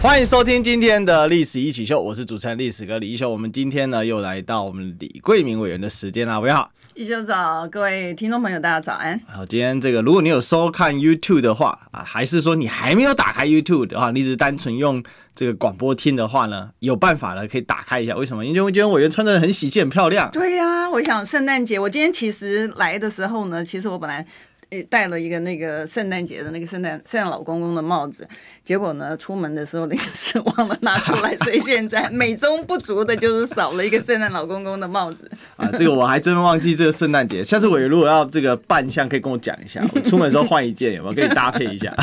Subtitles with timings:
[0.00, 3.28] 欢迎收听今天的《历史一起秀》，我是主持人历史哥李一修。
[3.28, 6.70] 我们今天呢又来到我们李桂明委员的时间啦，委员好。
[6.94, 9.20] 一修早，各位听众朋友，大家早安。
[9.26, 15.02] 好，今天这个，如果你有收看 YouTube 的话啊，还是说你还没有打开 YouTube 的话，你只是单纯用
[15.34, 18.14] 这个广播听的话呢，有办法呢，可以打开一下。
[18.14, 18.46] 为什么？
[18.46, 20.30] 因为今天委员穿的很喜气，很漂亮。
[20.30, 24.24] 对呀、啊，我想圣诞节，我今天其实来的时候呢，其实我本来
[24.70, 28.28] 诶戴了一个那个圣诞节的那个圣诞圣诞老公公的帽子。
[28.68, 35.70] 结果呢，出门的时候临时忘了拿出来，所以现在美中不足的就是少了一个圣诞老公公的帽子 啊。
[35.72, 41.94] 这个我还真忘记这个圣诞节，下次我如果要这个扮相，可以跟我讲一下， 我出门的时候换一件，有没有可以搭配一下？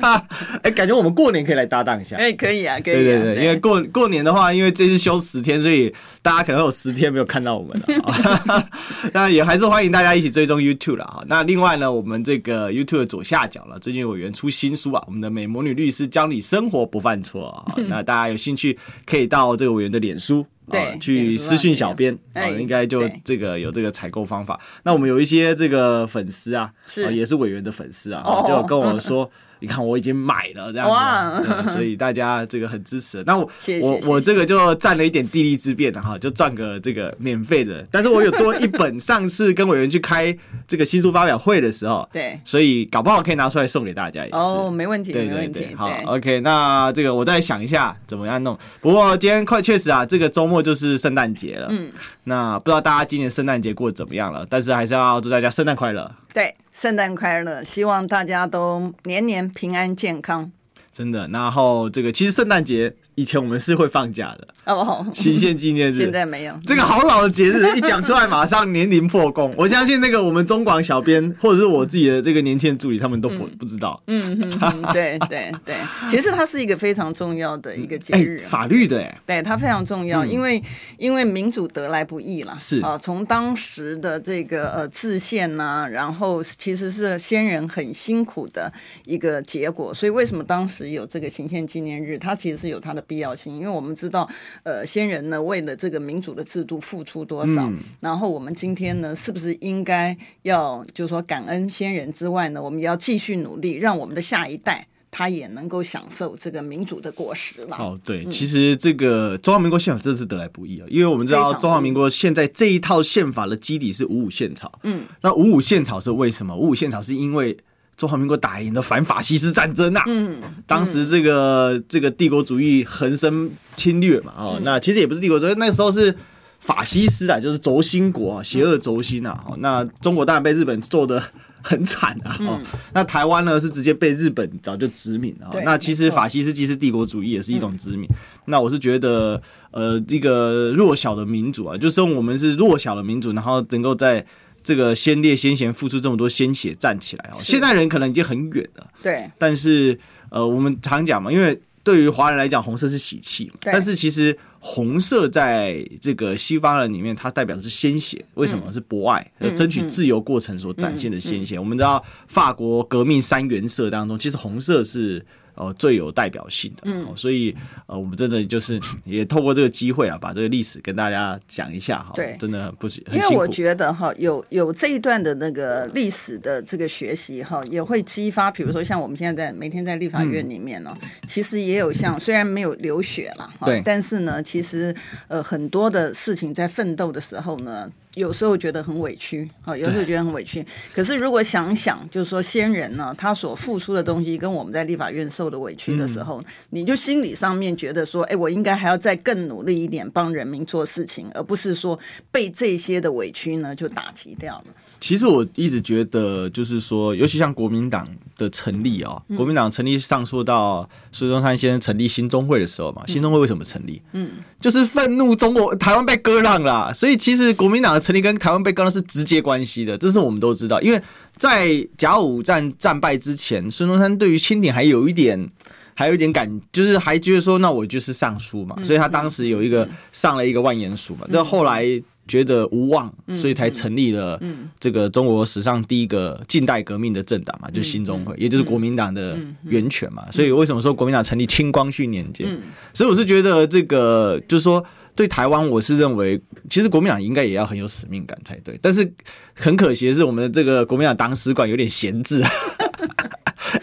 [0.62, 2.14] 哎，感觉我们过年可以来搭档一下。
[2.16, 2.96] 哎，可以啊，可以啊。
[2.96, 8.68] 对对对，因为过过年的话，因为这次休十天，所以大家可能会有十天没有看到我们了。
[9.14, 11.24] 那也还是欢迎大家一起追踪 YouTube 了哈。
[11.26, 16.01] 那另外呢，我们这个 YouTube 的左下角了，最近委员出新书啊，我们的美魔女律师。
[16.06, 17.74] 教你生活不犯错啊！
[17.88, 24.58] 那大家有兴趣可以到这个委员的脸书对，去私讯小编啊，应该就这个有这个采购方法。
[24.84, 29.30] 那我们有一些这个粉丝啊，是也是委员的粉丝啊，就跟我说。
[29.62, 33.22] 你看我已经买了这样子，所以大家这个很支持。
[33.24, 33.48] 那我
[33.80, 37.86] 我我这个就占了一点地利之便的哈，就赚个这个免费的。
[37.88, 44.36] 但是我有多一本，上次跟委员去开这个新书发表会的时候，对，所以搞不好可以拿出来送给大家也是。
[44.36, 45.68] 哦，没问题，没问题。
[45.76, 48.58] 好，OK，那这个我再想一下怎么样弄。
[48.80, 51.66] 不过今天快确实啊，这个周末就是圣诞节了。
[51.70, 51.90] 嗯，
[52.24, 54.46] 那不知道大家今年圣诞节过得怎么样了？
[54.48, 56.08] 但是还是要祝大家圣诞快乐。
[56.32, 56.54] 对。
[56.72, 57.62] 圣诞快乐！
[57.62, 60.50] 希望大家都年年平安健康。
[60.90, 65.96] 真的，然后这个其实圣诞节以前我们是会放假的哦，行宪纪念日。
[65.96, 66.54] 现在没有。
[66.64, 69.52] 这个好老的节日一讲出来，马上年龄破功。
[69.58, 74.00] 我相信那个我们中广小编或者是我自己的这个年轻助理，他们都不不知道。
[74.06, 75.74] 嗯嗯，对 对对，
[76.08, 80.62] 其实它是一个非常重要的一个节日，法律的哎，对它非常重要，因为
[80.98, 82.80] 因为民主得来不易了，是。
[82.82, 88.72] 啊，从当时的这个呃制宪呐，然后其实是先人很辛苦的
[89.04, 90.92] 一个结果，所以为什么当时。
[90.92, 94.28] 有这个行宪纪念日，它其实是有它的必要性，因为我们知道，
[94.62, 107.76] 呃，先人呢为了这个民主的制度付出多少，嗯、然后我们今天呢是不是应该要就是说感恩先人之外呢，我们要继续努力，让我们的下一代他也能够享受这个民主的果实了。
[107.76, 116.56] 哦，对，嗯、其实这个中华民国宪法真的是得来不易啊，因为我们知道中华民国现在这一套宪法的基底是五五宪草，嗯，那五五宪草是为什么？
[116.56, 117.56] 五五宪草是因为。
[118.02, 126.12] 中华民国打赢了反法西斯战争呐、啊，嗯，当时这个这个帝国主义横生侵略嘛，哦，那其实也不是帝国主义，那个时候是
[126.58, 131.22] 法西斯啊，就是轴心国啊，邪恶轴心啊，哦，那中国当然被日本做的
[131.62, 132.60] 很惨啊，哦，
[132.92, 138.08] 那台湾呢是直接被日本早就殖民啊，那其实法西斯既是帝国主义，也是一种殖民。
[138.46, 139.40] 那我是觉得，
[139.70, 144.26] 呃，这个弱小的民主啊，就是我们是弱小的民主，然后能够在。
[144.62, 149.30] 这个先烈先贤付出这么多鲜血站起来哦，现代人可能已经很远了，对。
[149.38, 149.98] 但是
[150.30, 153.54] 呃，我们常讲嘛，因为对于华人来讲，红色是喜气嘛。
[153.62, 158.24] 但是其实红色在这个西方人里面，它代表的是鲜血。
[158.34, 158.72] 为什么？
[158.72, 161.58] 是博爱，争取自由过程所展现的鲜血。
[161.58, 165.24] 我们知道法国革命三原色当中，其实红色是。
[165.54, 167.54] 哦，最有代表性的，嗯，所以
[167.86, 172.12] 呃，我们真的就是也透过这个机会啊，把这个历史跟大家讲一下哈。
[172.14, 180.96] 对，真的很不是，因为我觉得哈，有有这一段的那个历史的这个学习哈，也会激发，比如说像我们现在在每天在立法院里面呢，
[181.28, 184.94] 其实也有像虽然没有流血了，对，但是呢，其实
[185.28, 187.90] 呃很多的事情在奋斗的时候呢。
[188.14, 190.64] 有时候觉得很委屈，啊，有时候觉得很委屈。
[190.94, 201.98] 可是如果想想，就是说先人呢，他所付出的东西，跟我们在立法院受的委屈的时候，嗯、你就心理上面觉得说，哎、欸，我应该还要再更努力一点，帮人民做事情，而不是说
[202.30, 204.74] 被这些的委屈呢就打击掉了。
[205.02, 208.06] 其实我一直觉得，就是说，尤其像国民党
[208.38, 214.00] 的成立啊、哦，嗯、国民党成立上溯到孙中山先生成立新中会的时候嘛，新中会为什么成立？
[214.12, 220.80] 嗯，就是愤怒中国台湾被割让了，所以其实国民党的成立跟台湾被割让是直接关系的，这是我们都知道。
[220.80, 221.02] 因为
[221.36, 225.50] 在甲午战战败之前，孙中山对于清廷还有一点，
[225.94, 232.00] 还有一点感，就是还觉得说，那我就是上书嘛，所以他当时有一个上了一个万言书嘛，但后来。
[232.32, 234.40] 觉得无望，所以才成立了
[234.80, 240.24] 这个中国史上第一个近代革命的政党嘛，就是兴中会，也就是国民党的源泉嘛。
[240.32, 242.48] 所以为什么说国民党成立清光绪年间？
[242.94, 244.82] 所以我是觉得这个就是说，
[245.14, 246.40] 对台湾，我是认为
[246.70, 248.78] 其实国民党应该也要很有使命感才对。
[248.80, 249.12] 但是
[249.52, 252.42] 很可惜的是，我们的这个国民党党史馆有点闲置。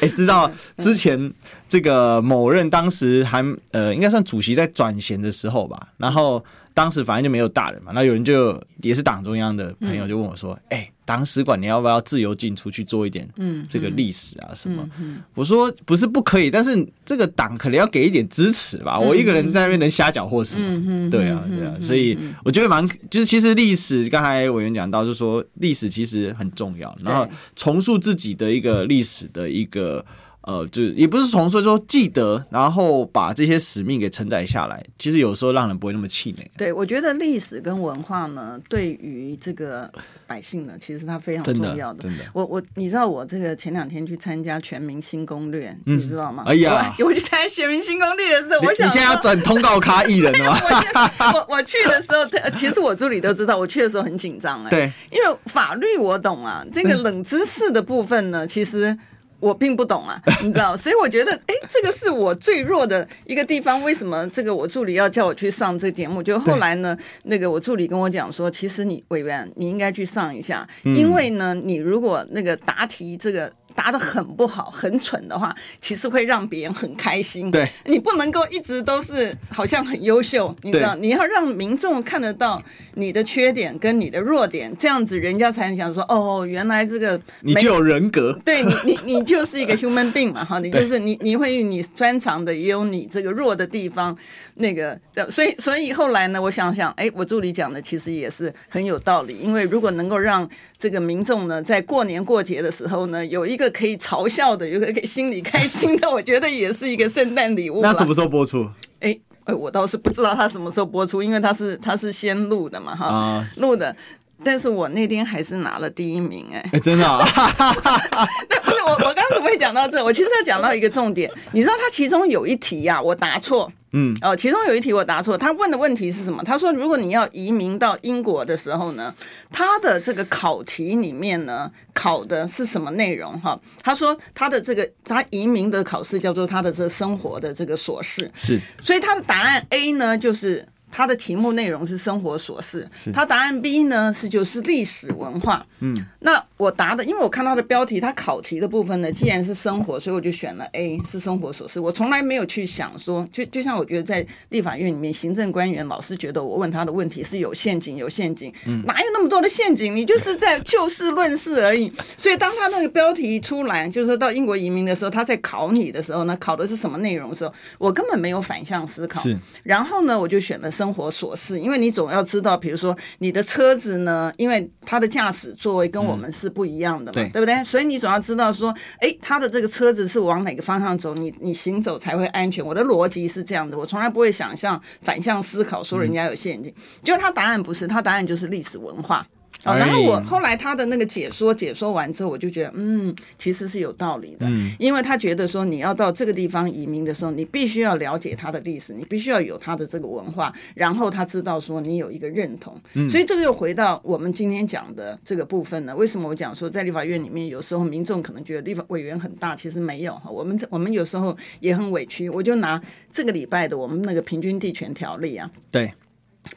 [0.01, 1.33] 哎，知道之前
[1.67, 6.43] 这个某任当时还呃，应该算主席在转衔的时候吧，然后
[6.79, 13.27] 当时反正就没有大人嘛，那有人就也是党中央的朋友就问我说：“哎，党史馆你要不要自由进出去做一点
[13.69, 14.89] 这个历史啊什么？”
[15.35, 21.09] 我说：“不是不可以，但是这个党可能要给一点支持吧，我一个人在那边能瞎搅和什么？
[21.09, 27.27] 对啊，对啊，所以我觉得蛮就是其实历史刚才委员讲到，就是说历史其实很重要，然后
[27.57, 30.05] 重塑自己的一个历史的一个。”
[30.49, 36.51] 呃，就也不是从说说记得，然后把这些使命给承载下来，其实有时候让人不会那么气馁。
[36.57, 39.87] 对，我觉得历史跟文化呢，对于这个
[40.25, 42.01] 百姓呢，其实它非常重要的。
[42.01, 46.43] 真的，真的我我你知道我这个前两天去参加全民新攻略，嗯、你知道吗？
[46.47, 50.57] 哎呀，我去参加全民新攻略的时候，我想你现在要转通告咖艺人了吗？
[51.31, 52.25] 我我，我去的时候，
[52.55, 54.69] 其实我助理都知道，我去的时候很紧张哎。
[54.71, 58.97] 对，因为法律我懂啊，这个冷知识的部分呢，其实。
[59.39, 63.81] 我并不懂啊， 你知道，所以我觉得，哎，这个是我最弱的一个地方。
[63.83, 66.21] 为什么这个我助理要叫我去上这个节目？
[66.21, 73.51] 就后来呢，那个我助理跟我讲说，其实你委员你应该去上一下，因为呢，你如果那个答题这个。
[73.75, 77.49] 答的很不好，很蠢的话，其实会让别人很开心。
[77.51, 82.61] 对，你不能够一直都是好像很优秀，你知道，你要让民众看得到
[82.95, 94.15] 你的缺点跟你的弱点，这样子人家才能想说，哦，原来这个你就有人格，对你，你你就是一个 human being 嘛，哈， 你就是你，你会你专长的，也有你这个弱的地方，
[94.55, 94.99] 那个，
[95.29, 107.81] 所以所以后来呢，我想想，哎，我助理讲的其实也是很有道理，因为如果能够让这个民众呢，在过年过节的时候呢，有一个可以嘲笑的，有个可以心里开心的， 我觉得也是一个圣诞礼物。
[107.81, 108.67] 那什么时候播出？
[108.99, 113.95] 哎哎，我倒是不知道他什么时候播出，因为他是他是先录的嘛，哈，录的。
[114.43, 117.25] 但是我那天还是拿了第一名，哎，哎，真的啊？
[118.49, 120.03] 那不是我，我刚刚怎么会讲到这？
[120.03, 123.71] 我其实要讲到一个重点，你知道他其中有一题呀，我答错。
[123.91, 126.43] 嗯哦，其中有一题我答错，他问的问题是什么？
[126.43, 129.11] 他说，如果你要移民到英国的时候呢，
[129.51, 133.39] 他的这个考题里面呢，考的是什么内容？
[133.41, 140.67] 哈，他说他的这个他移民的考试叫做他的这个生活的这个琐事，是，所以他的答案 A 呢就是。
[140.91, 145.65] 他的题目内容是生活琐事，他答案 B 呢是就是历史文化。
[145.79, 151.79] 嗯，那我答的，因为我看他的标题，他考题的部分呢，既然是生活，所以我就选了 A 是生活琐事。
[151.79, 158.51] 我从来没有去想说，就就像我觉得在立法院里面，行政官员老是觉得我问他的问题是有陷阱，有陷阱，
[158.85, 159.95] 哪有那么多的陷阱？
[159.95, 161.91] 你就是在就事论事而已。
[162.17, 169.21] 所以当他那个标题出来，就是说到英国移民的时候，他在考你的时候呢，考的是什么内容的时候，我根本没有反向思考。
[169.21, 170.69] 是，然后呢，我就选了。
[170.79, 177.61] 生活琐事，因为你总要知道，比如说你的车子呢，因为它的驾驶座位跟我们是不一样的嘛，对，对不对？
[177.65, 182.65] 所以你总要知道说，哎，他的这个车子是往哪个方向走，你你行走才会安全。
[182.65, 186.73] 我的逻辑是这样的，我从来不会想象反向思考，说人家有陷阱。
[187.03, 189.27] 就他答案不是，他答案就是历史文化。
[189.65, 205.93] 哦，然后我后来他的那个解说解说完之后，我就觉得，嗯，其实是有道理的，嗯，因为他觉得说你要到这个地方移民的时候，你必须要了解他的历史，你必须要有他的这个文化，然后他知道说你有一个认同，嗯，所以这个又回到我们今天讲的这个部分呢。
[205.93, 212.29] 为什么我讲说在立法院里面有时候民众可能觉得立法委员很大，其实没有哈，我们我们有时候也很委屈。
[212.29, 215.91] 我就拿这个礼拜的我们那个平均地权条例啊，对。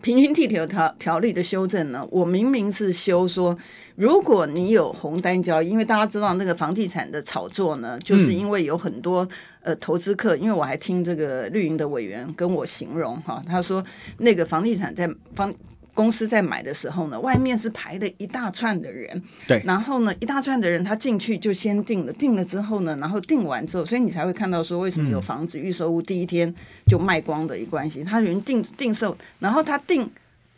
[0.00, 3.56] 平均地条条条例的修正呢，我明明是修说，
[3.96, 9.28] 如果你有红单交易，因为大家知道那个房地产的炒作呢，就是因为有很多
[9.60, 13.84] 呃投资客，因为我还听这个绿营的委员跟我形容哈，他说
[14.18, 15.52] 那个房地产在房。
[15.94, 26.54] 公司在买的时候呢，外面是排了一大串的人，对，然后呢，一大串的人他进去就先定了，定了之后呢，然后定完之后，所以你才会看到说为什么有房子预售屋第一天
[26.86, 30.10] 就卖光的一关系，他人定定售，然后他订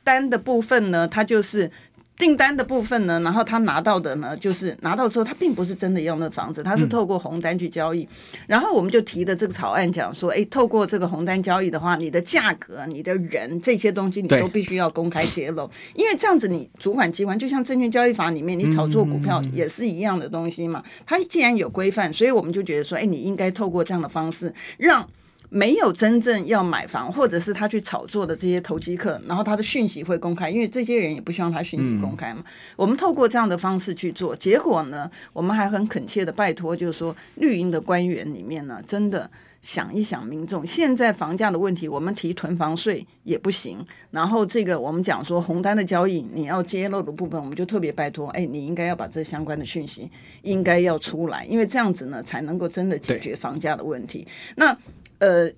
[0.02, 1.70] 单的部分呢，他就是。
[2.16, 8.04] 订单的部分呢，然后他拿到的呢，就是拿到之后，他并不是真的要那房子，他是透过红单去交易。
[8.04, 8.08] 嗯、
[8.46, 20.84] 然后我们就提的这个草案讲说，哎，透过这个红单交易的话，你的价格、你的人这些东西，你都必须要公开揭露，因为这样子你主管机关就像证券交易法里面，你炒作股票也是一样的东西嘛。
[21.04, 25.08] 它既然有规范，所以我们就觉得说，哎，你应该透过这样的方式让。
[25.54, 32.40] 没有真正要买房，或者是他去炒作的这些投机客，然后他的讯息会公开，因为这些人也不希望他讯息公开嘛。
[32.40, 39.30] 嗯、我们透过这样的方式去做，结果呢，我们还很恳切的拜托，就是说绿营的官员里面呢，真的。
[39.64, 43.78] 想一想，民众现在房价的问题，我们提囤房税也不行。
[44.10, 50.10] 然后这个我们讲说红单的交易，你要揭露的部分，我们就特别拜托，哎，你应该要把这相关的讯息
[50.42, 54.28] 应该要出来，因为这样子呢，才能够真的解决房价的问题。
[54.56, 54.76] 那
[55.24, 55.52] 呃。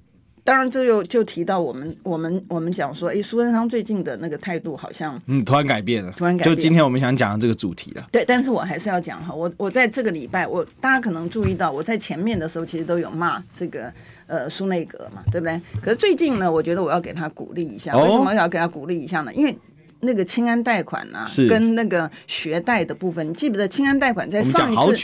[0.47, 6.55] 当然，这又就提到我们我们我们讲说，哎，苏贞昌最近的那个态度好像嗯，突然改变了，突然改变。
[6.55, 8.07] 就今天我们想讲的这个主题了。
[8.13, 13.93] 对，但是我还是要讲哈，我我在这个礼拜，我大家可能注意到，我在前面的时候其实都有骂这个
[14.29, 15.61] 呃苏内阁嘛，对不对？
[15.83, 17.97] 可是最近呢，我觉得我要给他鼓励一下。
[17.99, 19.35] 为什么要给他鼓励一下呢？
[19.35, 19.59] 因为。
[20.01, 24.97] 那个青安贷款啊，是跟那个学贷的部分，你记不记得青安贷款在上一次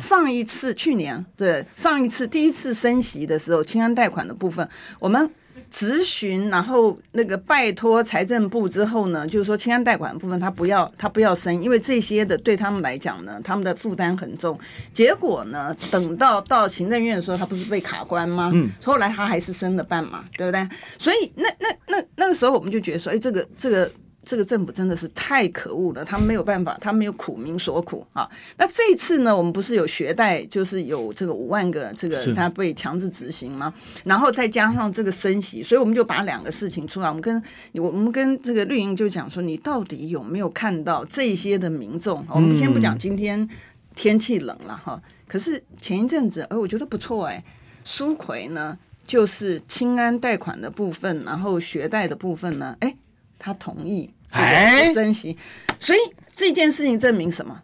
[0.00, 5.30] 上一次去年对上一次第一次升息的时候，青安贷款的部分，我们
[5.72, 14.56] 咨询，然后那个拜托财政部之后呢，就是说青安贷款的部分他不要他不要升，因为这些的对他们来讲呢，他们的负担很重。
[14.92, 18.50] 结果呢，等到到行政院的时候，他不是被卡关吗？
[18.54, 20.68] 嗯，后来他还是升了半嘛，对不对？
[20.98, 23.90] 所以那那那那个时候我们就觉得说，哎，这个这个。
[24.24, 28.28] 这个政府真的是太可恶了，他没有办法，他没有苦民所苦啊。
[28.56, 33.72] 那这一次呢，我们不是有学贷，就是有这个五万个这个他被强制执行吗？
[34.04, 37.08] 然后再加上这个升息，所以我们就把两个事情出来。
[37.08, 37.42] 我们跟
[37.74, 42.24] 我们跟这个绿营就讲说，你到底有没有看到这些的民众？
[42.30, 43.48] 我们先不讲今天
[43.94, 47.44] 天气冷了哈，可是前一阵子，哎，我觉得不错哎，
[47.84, 52.96] 苏奎呢，就是清安贷款的部分，然后学贷的部分呢，哎。
[53.44, 55.36] 他同意哎，珍惜，
[55.78, 55.98] 所以
[56.34, 57.60] 这件事情证明什么？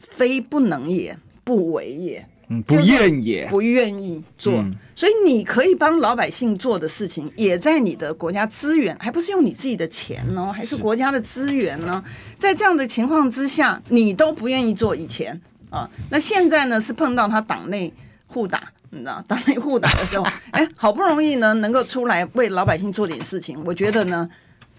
[0.00, 1.14] 非不能也，
[1.44, 4.54] 不为也，嗯，不愿也，不愿意做。
[4.54, 12.02] 嗯、所以你可以帮老百姓做的事情，也在你的国家资源，还不是用你自己的钱呢，还是国家的资源呢？
[12.38, 15.38] 在这样的情况之下，你都不愿意做以前
[15.68, 17.92] 啊，那现在呢是碰到他党内
[18.26, 24.28] 互打，你知道，党内互打的时候， 哎，好不容易呢能够出来为老百姓做点事情，我觉得呢。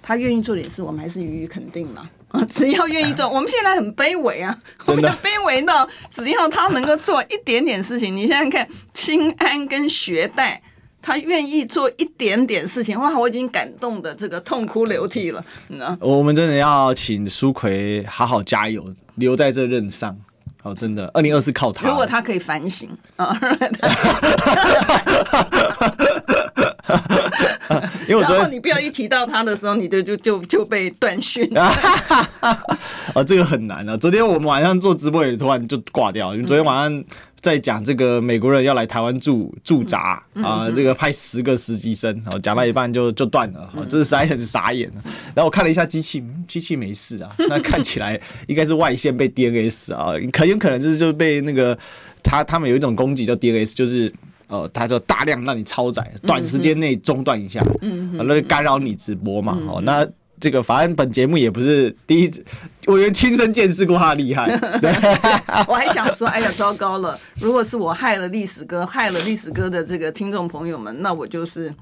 [0.03, 2.07] 他愿意做点事，我们还是予以肯定嘛。
[2.27, 4.55] 啊， 只要愿意做， 我们现在很卑微啊，
[4.85, 8.15] 我们要卑微到只要他能够做一点点事情。
[8.15, 10.61] 你想想看清安跟学贷，
[11.01, 15.95] 他愿意做一点点事情，哇，我已经感动的这个痛哭流涕了，你知道？
[16.01, 20.17] 我们真的要请苏奎好好加油，留在这任上。
[20.63, 21.87] 哦，真的，二零二四靠他。
[21.87, 23.37] 如果他可以反省啊。
[28.07, 31.49] 因为我觉得你不要一提到他的时候，你就就就就被断讯。
[31.57, 31.71] 啊，
[33.25, 33.97] 这个很难啊！
[33.97, 37.03] 昨天我们晚上做直播也突然就挂掉，因为昨天晚上
[37.41, 44.89] 在讲这个美国人要来台湾驻驻扎啊，这个派十个实习生，然后讲到一半就就断了，这是实在很傻眼。
[45.33, 51.77] 然后我看了一下机器，机器没事啊，那看起来 应该是外线被 DNS 啊，很有可能就是就被那个
[52.21, 54.13] 他他们有一种攻击叫 DNS，就是。
[54.47, 59.57] 呃，他就大量让你超载，短时间内中断一下，嗯，那就干扰你直播嘛。
[59.67, 60.07] 哦，那
[60.39, 62.43] 这个反正本节目也不是第一次，
[62.85, 64.47] 我也亲身见识过他的厉害。
[64.79, 64.91] 对，
[65.67, 67.17] 我还想说，哎呀，糟糕了！
[67.39, 71.73] 如果是我害了历史哥，害了历史哥的这个听众朋友们，那我就是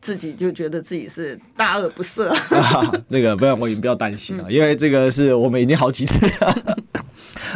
[0.00, 2.28] 自己就觉得自己是大恶不赦。
[2.54, 6.56] 啊， 那个不要，我也不要担心了，因为这个是我们已经好几次了。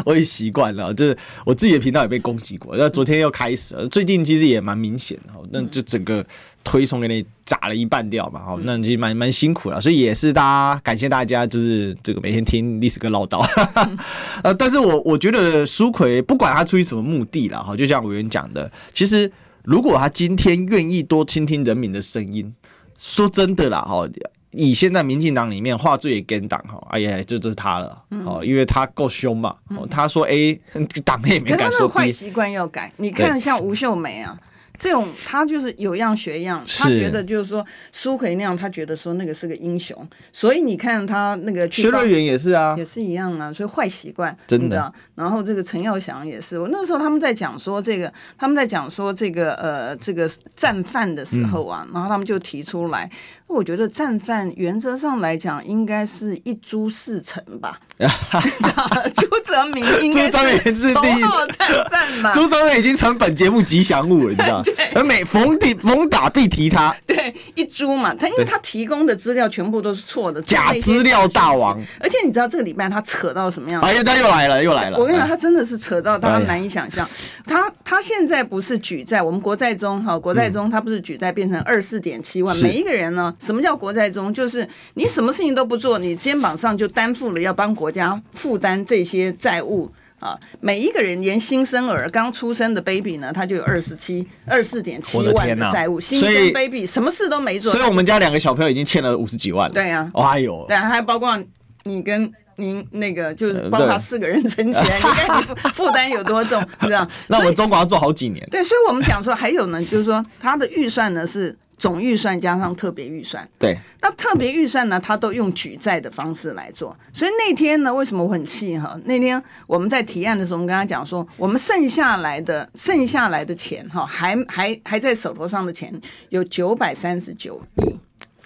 [0.04, 6.24] 我也习惯了，就是我自己的频道也被攻击过，那昨天又开始了，最近其实也蛮明显的，那就整个
[6.62, 13.44] 推送给你砸了一半掉嘛，好，那其实蛮蛮辛苦了，所以也是大家感谢大家，就是这个每天听历史哥唠叨，
[14.42, 19.30] 呃，但是我我觉得苏奎不管他出于什么目的了，哈，就像委员讲的，其实
[19.62, 22.54] 如果他今天愿意多倾听人民的声音，
[22.98, 24.08] 说真的啦，哈。
[24.56, 27.88] 以现在民进党里面话最跟党哈，哎呀，就就是他了
[28.24, 29.56] 哦，嗯、因为他够凶嘛。
[29.70, 30.60] 嗯、他说 A，
[31.04, 31.94] 党内也没敢说 B。
[31.94, 34.38] 坏习惯要改，你看像吴秀梅啊。
[34.76, 39.96] 这种他就是有样学样，他觉得就是说苏奎那样，他觉得说那个是个英雄，
[40.32, 44.92] 所以你看他那个薛瑞元也是啊，也是一样啊，所以坏习惯真的。
[45.14, 53.08] 然后这个陈耀祥也是，我那时候他们在讲说这个，他们在讲说这个呃这个战犯的时候啊，嗯、然后他们就提出来，
[53.54, 57.78] 我觉得战犯原则上来讲应该是一株四成吧。
[59.14, 62.32] 朱泽明应该是头号战犯嘛？
[62.32, 64.62] 朱泽明已经成本节目吉祥物了，你知道？
[64.96, 71.80] 而每逢提逢打必提他，对一株嘛，他因为他提供的资料全部都是错的，假资料大王。
[72.00, 73.80] 而且你知道这个礼拜他扯到什么样？
[73.82, 74.98] 哎呀，他又来了，又来了。
[74.98, 77.08] 我跟你讲，他真的是扯到大家难以想象。
[77.46, 84.32] 他他现在不是举债，我们国债中哈，国债中他不是举债变成二四点七万，每一个人呢，什么叫国债中？
[84.32, 89.90] 就是你什么事情都不做，你肩膀上就担负了要帮国家负担这些债务。
[90.20, 96.00] 啊，每一个人连新生儿刚出生的 baby 呢，他就有二十七、二十四点七万的债务。
[96.00, 99.74] 新生 baby 什么事都没做，所以我们家两个小朋友已经欠了五十几万了。
[99.74, 101.38] 对呀、啊，哎呦，对，还包括
[101.82, 107.06] 你跟您那个，就是包括四个人存起来， 你看你负担有多重，你知道？
[107.28, 108.48] 那我们中国要做好几年。
[108.50, 111.54] 对，所以我们讲说还有呢，就是说他的预算呢是。
[111.84, 116.96] 总预算加上特别预算，对，那特别预算呢，他都用举债的方式来做。
[117.12, 118.98] 所以那天呢，为什么我很气哈？
[119.04, 125.92] 那天我们在提案的时候，我们跟他讲说，我们剩下来的剩下来的钱哈，还还还在手头上的钱
[126.30, 127.90] 有九百三十九亿。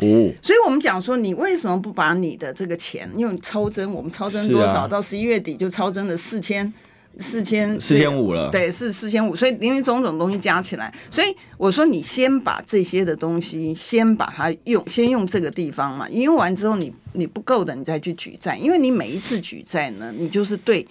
[0.05, 3.95] 哦， 所以我们讲说，你为什么不把你的这个钱用超增？
[3.95, 4.89] 我们超增多少？
[4.89, 6.75] 到十一月底就超增了四千。
[7.19, 20.87] 四千四千五了，对，是四千五，所以林林总总东西加起来，所以我说你先把这些的东西先把它用，先用这个地方嘛，用完之后你你不够的，你再去举债，因为你每一次举债呢，你就是对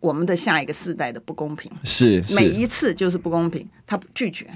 [0.00, 2.34] 我们的下一个世代的不公平，是，是。
[2.34, 4.46] 每一次就是不公平，他拒绝，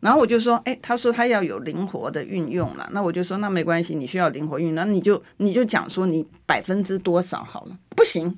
[0.00, 8.34] 然后我就说，哎，他说他要有灵活的运用了，那我就说那没关系，你需要灵活运用，那你就你就讲说你百分之多少好了，不行。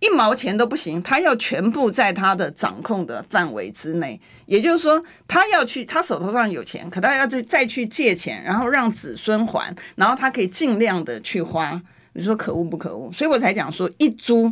[0.00, 4.20] 一毛钱都不行，他要全部在他的掌控的范围之内。
[4.46, 11.80] 也就是说，他要去，他手头上有钱，可他要再再去借钱，然后让子孙还，然后他可以尽量的去花。
[12.14, 13.12] 你说可恶不可恶？
[13.12, 14.50] 所以我才讲说，一朱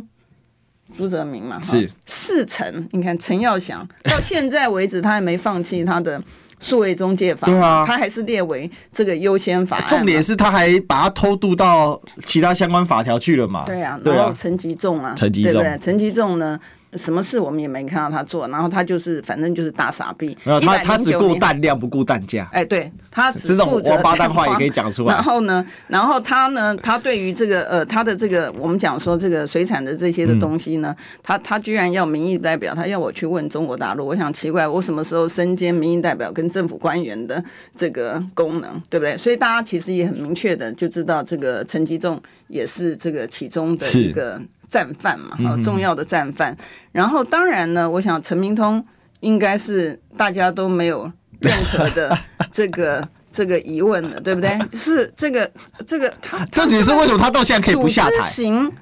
[0.95, 2.87] 朱泽明嘛，是四成。
[2.91, 6.23] 你看陈耀祥到现在为止，他还没放弃他的。
[6.59, 9.87] 数位中介法，对啊，他还是列为这个优先法案。
[9.87, 13.65] 重点是他还把它偷渡到其他相关法条去了嘛？
[13.65, 16.59] 对啊，然后陈吉仲啊，陈吉仲，陈吉仲呢？
[16.93, 20.35] 什么事我们也没看到他做，然后他就是反正就是大傻逼。
[20.43, 22.49] 他他只顾弹量不顾弹价。
[22.51, 25.13] 哎，对他只负责王八蛋话也可以讲出来。
[25.13, 34.07] 然后呢，然后他呢，他对于这个呃他的这个我们讲说这个水产的这些的东西呢，嗯、他他居然要民意代表，他要我去问中国大陆。
[34.07, 37.43] 我想奇怪，我什么时候身兼民意代表跟政府官员的
[37.75, 39.15] 这个功能，对不对？
[39.17, 44.41] 所以大家其实也很明确的就知道，这个陈吉仲也是这个其中的一个。
[44.69, 46.55] 战犯嘛，好重要的战犯。
[46.91, 48.85] 然后当然呢，我想陈明通
[49.19, 52.17] 应该是大家都没有任何的
[52.51, 54.57] 这个这个疑问了，对不对？
[54.77, 55.49] 是这个
[55.85, 58.11] 这个他，这只是为什么他到现在可以不下台？
[58.11, 58.73] 组织型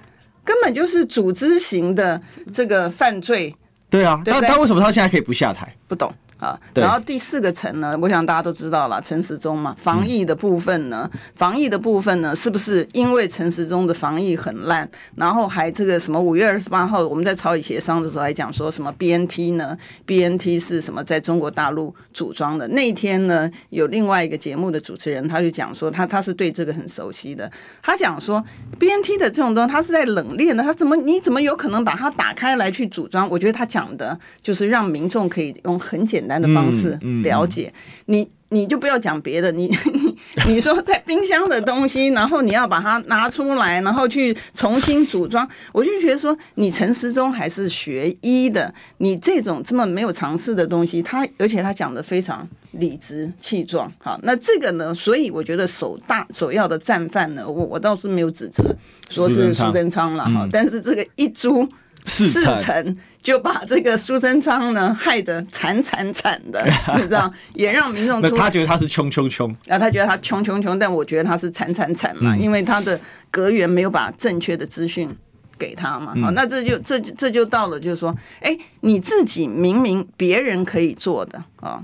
[0.44, 2.22] 根本就是组织型的
[2.54, 3.56] 这个犯罪。
[3.90, 5.74] 对啊，那他为什么他现在可以不下台？
[5.88, 6.14] 不懂。
[6.40, 22.68] 啊，然后第四个层呢，我想大家都知道了，陈时中嘛，防疫的部分呢，防疫的部分呢，是不是因为陈时中的防疫很烂，然后还这个什么五月二十八号我们在朝野协商的时候还讲说什么 BNT 呢？BNT 是什么在中国大陆组装的？
[22.68, 28.44] 那一天呢，有另外一个节目的主持人他就讲说，他他是对这个很熟悉的，他讲说
[28.78, 33.28] BNT 的这种东西，他是在冷链的，他怎么你怎么有可能把它打开来去组装？
[33.28, 36.27] 我觉得他讲的就是让民众可以用很简单。
[36.28, 37.72] 简单的方式了解
[38.08, 39.50] 你，你就不要讲别的。
[39.50, 53.90] 你 你你说在冰箱的东西，然后你要把它拿出来，然后去重新组装，我就觉得说，你陈时中还是学医的，你这种这么没有常识的东西，他而且他讲的非常理直气壮。
[53.98, 58.62] 好，那这个呢，所以我觉得首大首要的战犯呢，我我倒是没有指责
[59.10, 61.66] 说是苏贞昌了哈，但是这个一株
[62.08, 62.96] 四成。
[63.24, 66.66] 就把这个苏贞昌呢害得惨惨惨的，
[66.96, 72.98] 你知道，也让民众他觉得他是穷穷穷，啊，他觉得他穷穷穷，但我觉得他是惨惨惨嘛，因为他的
[73.30, 75.14] 阁员没有把正确的资讯
[75.60, 81.84] 给他嘛，好，那这就这这就到了，就是说，哎，你自己明明别人可以做的啊。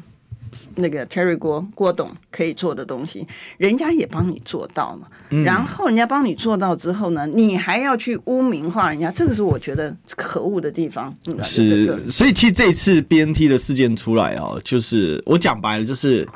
[0.75, 5.07] 那个 Terry 郭郭董可以做的东西，人家也帮你做到了。
[5.29, 11.15] 嗯、然后人家帮你做到之后呢，你还要去污名化人家，这个是我觉得可恶的地方。
[11.43, 16.27] 是，所以其实这次 BNT 的事件出来哦，就是我讲白了，就是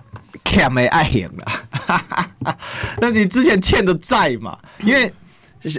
[0.46, 2.56] 欠没爱演了。
[3.02, 5.12] 那你之前欠的债嘛，因为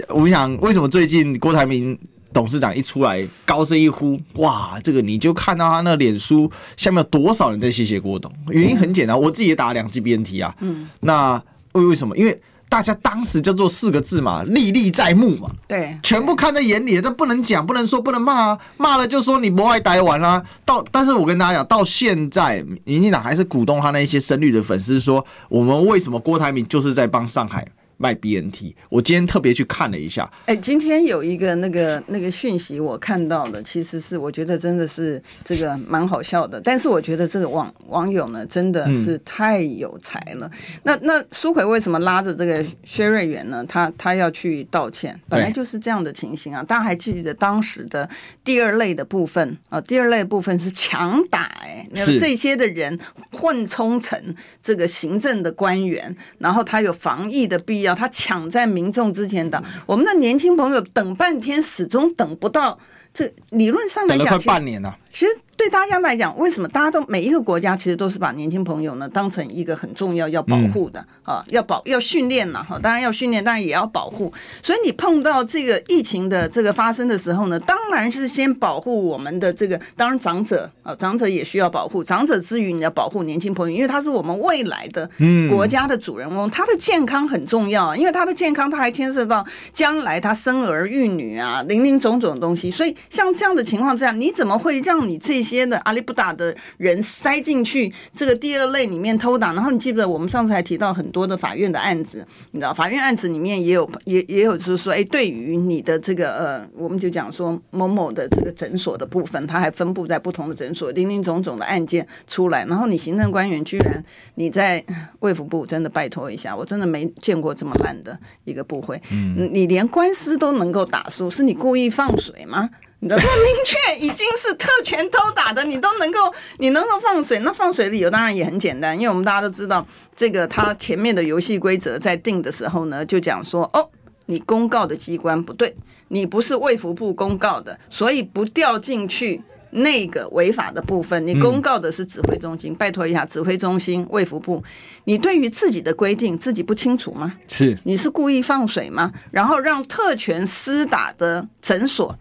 [0.09, 1.97] 我想为什么最近郭台铭？
[2.31, 4.79] 董事长一出来，高声一呼，哇！
[4.83, 8.31] 这个你就看到他那脸书下面有多少人在谢谢郭董。
[8.49, 10.55] 原因很简单，我自己也打了两剂 BNT 啊。
[10.59, 10.87] 嗯。
[11.01, 12.15] 那为为什么？
[12.15, 12.39] 因为
[12.69, 15.49] 大家当时叫做四个字嘛，历历在目嘛。
[15.67, 15.97] 对。
[16.03, 18.59] 全部看在眼里，这不能讲，不能说，不能骂啊！
[18.77, 20.43] 骂了就说你不爱台湾啦。
[20.63, 27.67] 到，但是我跟大家讲，到现在，民进党还是鼓动他那些深绿的粉丝说，我们为什么郭台铭就是在帮上海
[27.99, 28.73] 卖 BNT。
[28.87, 36.59] 我今天特别去看了一下，哎、欸，今天有一个那个那个讯息我看到的，其实是我觉得真的是这个蛮好笑的。
[36.61, 40.47] 但是我觉得这个网网友呢，真的是太有才了。
[40.47, 43.63] 嗯、那那苏奎为什么拉着这个薛瑞元呢？
[43.67, 46.63] 他他要去道歉，本来就是这样的情形啊。
[46.63, 48.09] 大家还记得当时的
[48.45, 49.81] 第二类的部分啊？
[49.81, 52.97] 第二类部分是强打、欸，哎，那这些的人
[53.31, 54.17] 混充成
[54.61, 59.61] 这个行政的官员，然后他有防疫的必要，他抢在民众之前的。
[59.85, 62.77] 我们的年轻朋友等半天，始终等不到。
[63.11, 64.95] 这理论上来讲，等了快半年了。
[65.11, 65.31] 其实。
[65.59, 74.31] 对大家来讲，为什么大家都每一个国家其实都是把年轻朋友呢当成一个很重要要保护的、嗯、啊，要保要训练了哈，当然要训练，当然也要保护。
[74.63, 82.01] 所以你碰到这个疫情的这个发生的时候呢，当然是先保护我们的这个，当然长者啊，长者也需要保护。
[82.01, 85.09] 长者之余，你要保护年轻朋友，因为他是我们未来的
[85.49, 92.71] 国家的主人翁，嗯、他的健康很重要，因为他的健康他还牵涉到将来他生儿育女啊，零零总总的东西。
[92.71, 95.59] 所以像这样的情况之下，你怎么会让你这些？
[95.69, 114.03] 的阿里不达的人塞进去这个第二类里面偷打，然后你记不记得我们上次还提到很多的法院的案子，你知道法院案子里面也有也也有就是说，哎，对于你的这个呃，我们就讲说某某的这个诊所的部分，它还分布在不同的诊所，林林总总的案件出来，然后你行政官员居然
[114.35, 114.83] 你在
[115.19, 122.69] 卫福部真的拜托一下，我真的没见过这么烂的一个部会，嗯，你连官司都能够打输，是你故意放水吗？
[123.01, 126.19] 你的这么明确已经是特权偷打的，你都能够，
[126.57, 129.85] 你能够放水，那放水的理由当然也很简单，因为我们大家都知道，
[130.15, 133.89] 这个他前面的游戏规则在定的时候呢，就讲说，哦，
[134.25, 135.73] 你公告的机关不对，
[136.09, 144.61] 你不是卫福部公告的，所以不掉进去那个违法的部分，你公告的是指挥中心，拜托一下，指挥中心卫福部，
[145.05, 147.33] 你对于自己的规定自己不清楚吗？
[147.47, 149.13] 是，你是故意放水吗？
[149.31, 152.13] 然后让特权施打的诊所。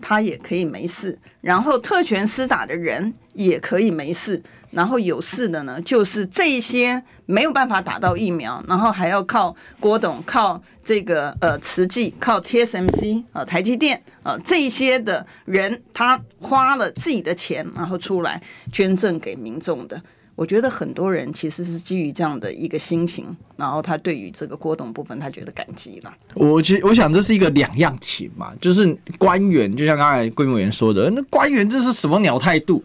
[0.00, 18.40] 他也可以没事，然后特权施打的人也可以没事，然后有事的呢，就是这些没有办法打到疫苗，然后还要靠郭董、靠这个呃慈济、靠 TSMC 啊、呃、台积电啊、呃、这些的人，他花了自己的钱，然后出来
[18.72, 20.00] 捐赠给民众的。
[20.38, 26.14] 我觉得很多人其实是基于这样的一个心情，然后他对于这个郭董部分，他觉得感激了。
[26.34, 32.80] 我其实我想这是一个两样情嘛，就是官员，就像刚才桂委员说的，那官员这是什么鸟态度？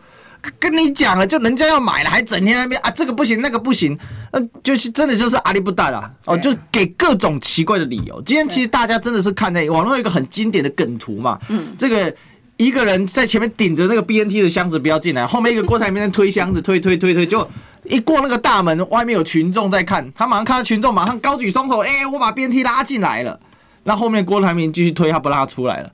[0.57, 3.95] 跟你讲了，就人家要买了，还整天在那边啊，这个不行，那个不行，
[4.31, 8.19] 那就是真的就是阿里不达啦哦，就给各种奇怪的理由。
[8.23, 12.11] 今天其实大家真的是看在网络有一个很经典的梗图嘛，嗯，这个。
[12.57, 17.47] 一个人在前面顶着那个 BNT 的箱子不要进来，后面一个郭台铭在推箱子推推推推，就
[17.83, 23.39] 一过那个大门，外面有群众在看，他马上看到群众，马上高举双手，哎、我把 BNT 拉进来了。
[23.83, 25.91] 那后面郭台铭继续推，他不拉出来了。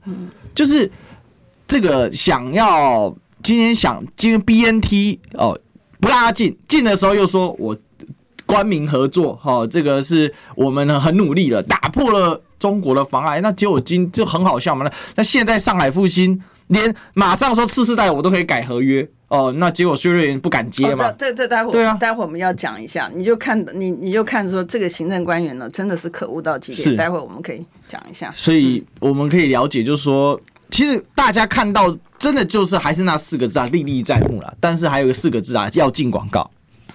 [0.54, 0.90] 就是
[1.66, 5.58] 这个想要今天想今天 BNT 哦
[5.98, 7.76] 不拉进，进的时候又说我
[8.50, 13.40] 官民合作，哈，这个是我们呢很努力了，打破了中国的妨碍。
[13.40, 16.42] 那结果今就很好笑嘛，那那现在上海复兴。
[16.70, 21.10] 连马上说次世代我都可以改合约哦，那结果薛瑞元不敢接嘛？
[21.18, 26.90] 这这待会对啊，待会我们要讲一下，你就看你你就看说这个行政官员呢，真的是可恶到极点。
[26.90, 28.32] 是，待会我们可以讲一下。
[28.36, 34.54] 所以我们可以了解，就是说，其实大家看到真的就是还是那四个字啊，历历在目了。
[34.60, 36.48] 但是还有个四个字啊，要进广告。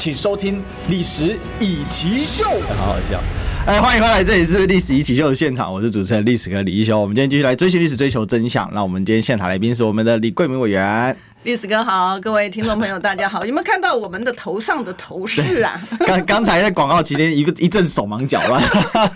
[0.00, 0.56] 请收听
[0.88, 2.42] 《历史以奇秀》。
[2.74, 3.20] 好好笑。
[3.66, 4.24] 哎，欢迎回来！
[4.24, 6.98] 这里是历史易起秀的现场，我是主持人历史哥李一修。
[6.98, 8.66] 我们今天继续来追寻历史，追求真相。
[8.72, 11.14] 那我们今天现场来宾是我们的李桂明委员。
[11.42, 15.78] 历史哥好，各位听众朋友大家好，有没有看到我们的头上的头饰啊？
[16.06, 18.62] 刚刚才在广告期间，一个一阵手忙脚乱，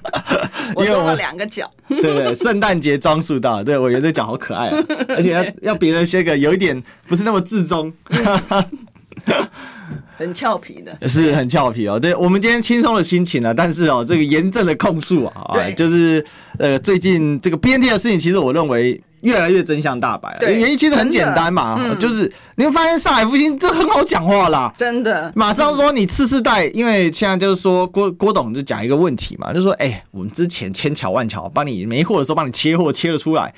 [0.76, 1.70] 我用了两个脚。
[1.88, 4.76] 对对，圣诞节装束到，对，我觉得这脚好可爱啊，
[5.08, 7.90] 而且要要别人些个有一点不是那么自中。
[10.16, 11.98] 很俏皮的，是很俏皮哦。
[11.98, 16.24] 对，我们今天轻松的心情呢，但是哦，这个严正的控诉啊，对，就是
[16.58, 20.52] 呃，最近这个 BNT 的事情，其实我认为越来越真相大白了。
[20.52, 33.52] 原因其实很简单嘛，嗯、就是你会发现上海复兴这很好讲话啦，真的，马上说你次世代，因为现在就是说郭郭董就讲一个问题嘛，就说哎、欸，我们之前千巧万巧帮你没货的时候帮你切货切了出来，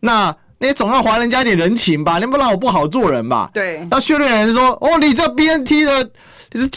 [0.00, 0.36] 那。
[0.64, 2.18] 你总要还人家一点人情吧？
[2.18, 3.50] 你不让我不好做人吧？
[3.52, 3.86] 对。
[3.90, 6.10] 那薛瑞元说：“哦，你这 BNT 的，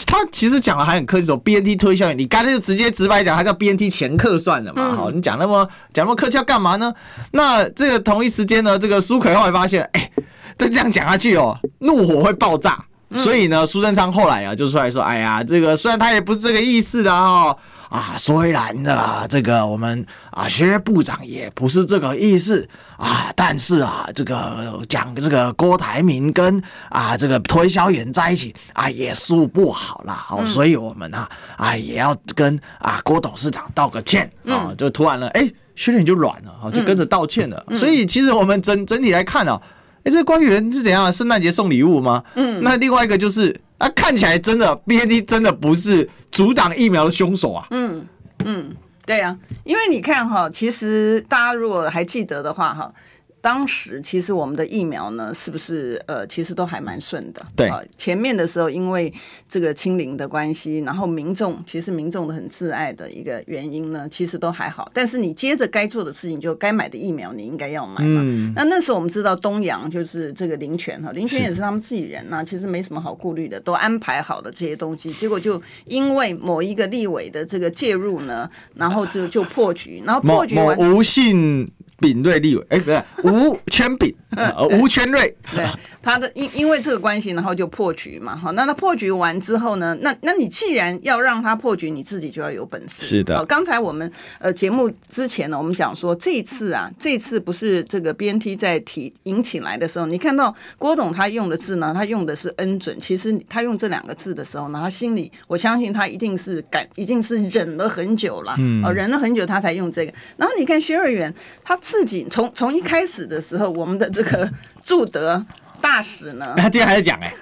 [0.06, 4.94] 他其实讲的还很客气，说 BNT 推销员，你干脆就直接直白讲，他叫 BNT 前客算了嘛。
[4.94, 6.92] 好、嗯，你讲那么讲那么客气要干嘛呢？
[7.32, 10.24] 那这个同一时间呢，这个苏奎后来发现，哎、欸，
[10.58, 12.78] 再这样讲下去哦，怒火会爆炸。
[13.10, 17.56] 嗯、所以呢，苏贞昌后来啊，就出来说：哎呀，这个虽然他也不是这个意思的哈。”
[17.88, 30.26] 啊，虽然呢，这个我们啊，薛部长也不是这个意思啊，但是啊，这个讲这个郭台铭跟啊这个推销员在一起啊，也输不好啦。
[30.30, 37.64] 哦，所以我们啊啊也要跟啊郭董事长道个歉啊，就突然了，哎，薛脸就软了，就跟着道歉了。
[37.74, 39.58] 所以其实我们整整体来看啊，
[40.04, 41.10] 哎，这个官员是怎样？
[41.10, 42.22] 圣诞节送礼物吗？
[42.34, 43.58] 嗯，那另外一个就是。
[43.78, 47.66] 啊，看起来真的，BNT 真的不是阻挡疫苗的凶手啊！
[47.70, 48.06] 嗯
[48.44, 52.92] 嗯，对啊，因为你看哈，其实大家如果还记得的话哈。
[53.40, 57.44] 当时其实我们的疫苗呢，是不是呃，其实都还蛮顺的。
[57.54, 59.12] 对、呃，前面的时候因为
[59.48, 64.90] 这个清零的关系，然后民众其实民众的很自爱的一个原因呢，其实都还好。
[64.92, 68.22] 但是你接着该做的事情，就该买的疫苗你应该要买嘛。
[68.24, 81.70] 嗯、那那时候我们知道东阳就是这个林权哈，林权也是他们自己人呐、啊，其实没什么好顾虑的，都安排好的这些东西，结果就因为某一个立委的这个介入呢，然后就就破局，然后破局完无信。
[81.98, 85.66] 炳瑞立委，哎、欸，不是吴圈炳， 呃，吴圈瑞，对，
[86.00, 93.44] 他的因因为这个关系，然后就破局嘛，好，那他破局完之后呢，那那你既然要让他破局，你自己就要有本事，是的。
[93.46, 110.12] 刚才我们呃节目之前呢，我们讲说这一次啊，这一次不是这个 BNT 在提引起来的时候，你看到郭董他用的字呢，他用的是恩准，其实他用这两个字的时候呢，他心里我相信他一定是感，一定是忍了很久了，嗯，忍了很久他才用这个。
[110.36, 111.34] 然后你看薛瑞元
[111.64, 111.76] 他。
[111.88, 114.46] 自己从从一开始的时候，我们的这个
[114.82, 115.42] 驻德
[115.80, 117.32] 大使呢， 他今天还在讲哎，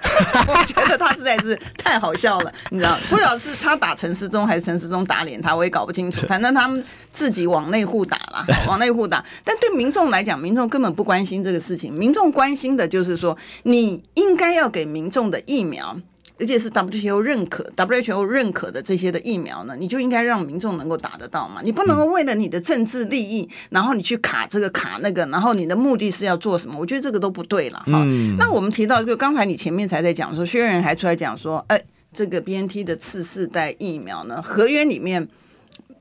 [0.47, 6.25] 我觉得他实在是太好笑了，你知道，不知道是他打陈世忠还是陈世忠打脸他，我也搞不清楚。
[6.27, 6.81] 反正他们
[7.11, 9.21] 自己往内互打了， 往内互打。
[9.43, 15.99] 但对民众来讲，民众根本不关心这个事情，民众关心的就是说，你应该要给民众的疫苗。
[16.39, 21.61] 而且是 WHO 认可，WHO 认可的这些的疫苗呢，你就应该让民众能够打得到嘛。
[21.63, 26.77] 你不能够为了你的政治利益，然后你去卡这个卡那个，然后你的目的是要做什么？
[26.79, 28.05] 我觉得这个都不对了哈。
[28.37, 31.81] 那我们提到，就刚才你前面才在讲说，薛仁还出来讲说，哎，
[32.13, 35.27] 这个 BNT 的次世代疫苗呢，合约里面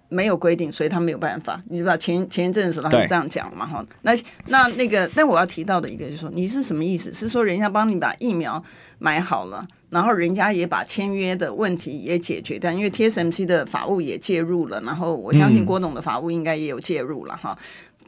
[0.08, 1.62] 没有规定，所以他没有办法。
[1.68, 3.84] 你知道前前一阵的时候他是这样讲嘛哈？
[4.02, 4.12] 那
[4.46, 7.12] 那那个，但我要提到的一个就是说，你是什么意思？
[7.12, 8.62] 是说人家帮你把疫苗
[8.98, 9.66] 买好了？
[9.88, 17.56] 然后人家也把签约的问题也解决掉，因为 TSMC 的法务也介入了，然后我相信郭董的法务应该也有介入了哈，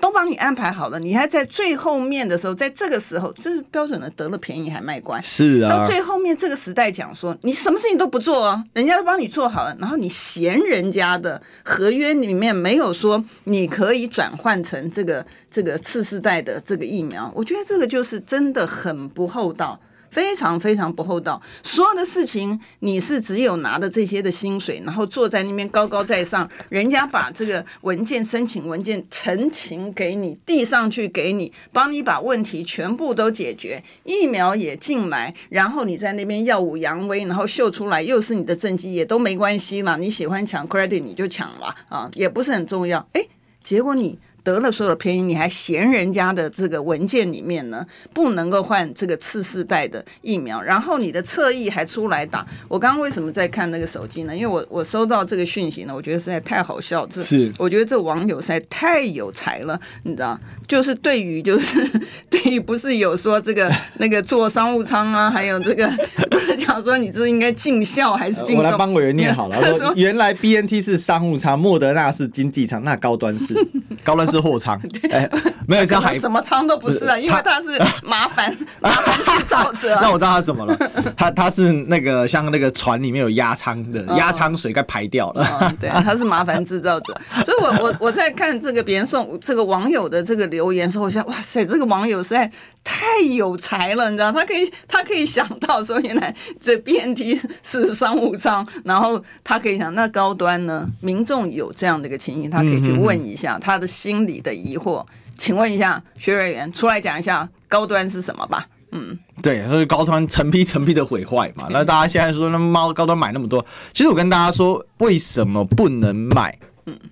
[0.01, 19.79] 都帮你安排好了，你还在最后面的时候，在这个时候，这是标准的得了便宜还卖乖，是啊，到最后面这个时代讲说你什么事情都不做啊，人家都帮你做好了，然后你嫌人家的合约里面没有说你可以转换成这个这个次世代的这个疫苗，我觉得这个就是真的很不厚道。
[20.11, 43.23] 非常非常不厚道，所有的事情你是只有拿的这些的薪水，然后坐在那边高高在上，人家把这个文件申请文件陈情给你递上去给你，帮你把问题全部都解决，疫苗也进来，然后你在那边耀武扬威，然后秀出来又是你的政绩，也都没关系了，你喜欢抢 credit 你就抢了啊，也不是很重要，哎，
[43.63, 44.19] 结果你。
[44.49, 47.85] 得了所有的便宜，你还嫌人家的这个文件里面呢，
[48.15, 52.47] 不能够换这个次世代的疫苗，然后你的侧翼还出来打。
[52.67, 54.35] 我刚刚为什么在看那个手机呢？
[54.35, 57.07] 因为我我收到这个讯息呢，我觉得实在太好笑。
[57.07, 60.39] 这是我觉得这网友实在太有才了，你知道？
[60.69, 61.87] 就是对于就是
[62.31, 65.91] 对于不是有说这个那个坐商务舱啊，还有这个
[66.57, 68.57] 讲说你这应该尽孝还是尽？
[68.57, 69.57] 我来帮委员念好了。
[69.61, 73.55] 他说原来 BNT 是商务舱，莫德纳是经济舱，那高端是
[74.03, 74.39] 高端是。
[74.39, 75.29] 货舱，哎，
[75.67, 79.99] 没有像海什么舱都不是啊，因为他是麻烦麻烦制造者。
[80.01, 80.79] 那我知道他什么了，
[81.17, 85.75] 他他是那个像那个船里面有压舱的，压舱水该排掉了。
[85.81, 87.21] 对，他是麻烦制造者。
[87.45, 92.51] 所以我我我在看这个别人送这个网友的这个留言时候，我想哇塞，这个网友实在。
[92.85, 100.89] 太有才了，你知道，他可以他可以想到说，原来这 BNT 是商务舱，然后他可以想，那高端呢？
[101.03, 105.05] 民众有这样的一个情形，他可以去问一下他的心里的疑惑。
[105.37, 108.67] 请问一下薛瑞元，出来讲一下高端是什么吧？
[108.93, 111.67] 嗯，对，所以高端成批成批的毁坏嘛。
[111.71, 116.59] 那大家现在说，那猫高端买那么多，其实我跟大家说，为什么不能买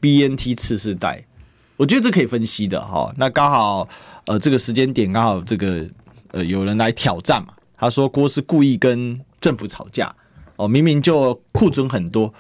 [0.01, 1.23] BNT 次世代？
[1.77, 3.13] 我觉得这可以分析的哈。
[3.17, 3.89] 那刚好。
[4.29, 5.87] 呃，这个时间点刚好这个
[6.33, 10.13] 呃有人来挑战嘛，他说郭是故意跟政府吵架
[10.57, 12.35] 哦，明明就库存很多，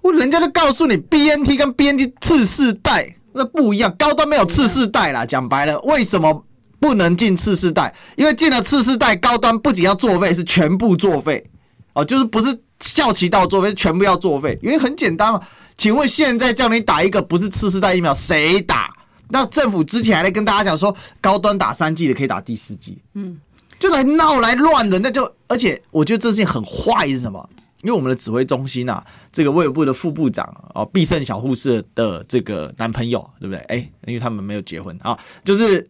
[0.00, 6.42] 我人家就告诉你 BNT 跟 BNT 次世代那不一样，高端没有次世代啦，讲白了，为什么
[6.80, 7.94] 不能进次世代？
[8.16, 11.46] 因为进了次世代，高端不仅要作废，是全部作废
[11.92, 15.40] 哦，就是不是效期到作废，全部要作废，因为很简单嘛，
[15.76, 18.92] 请问现在叫你打一个不是次世代疫苗，谁打？
[19.28, 23.36] 那政府之前还在跟大家讲说，高端打三剂的可以打第四剂，嗯，
[23.78, 27.48] 就来闹来乱的，那就而且我觉得这事情很坏是什么？
[27.82, 33.58] 因为我们的指挥中心啊，这个卫部的副部长哦，必胜小护士的这个男朋友，对不对？
[33.62, 35.88] 哎，因为他们没有结婚啊，就是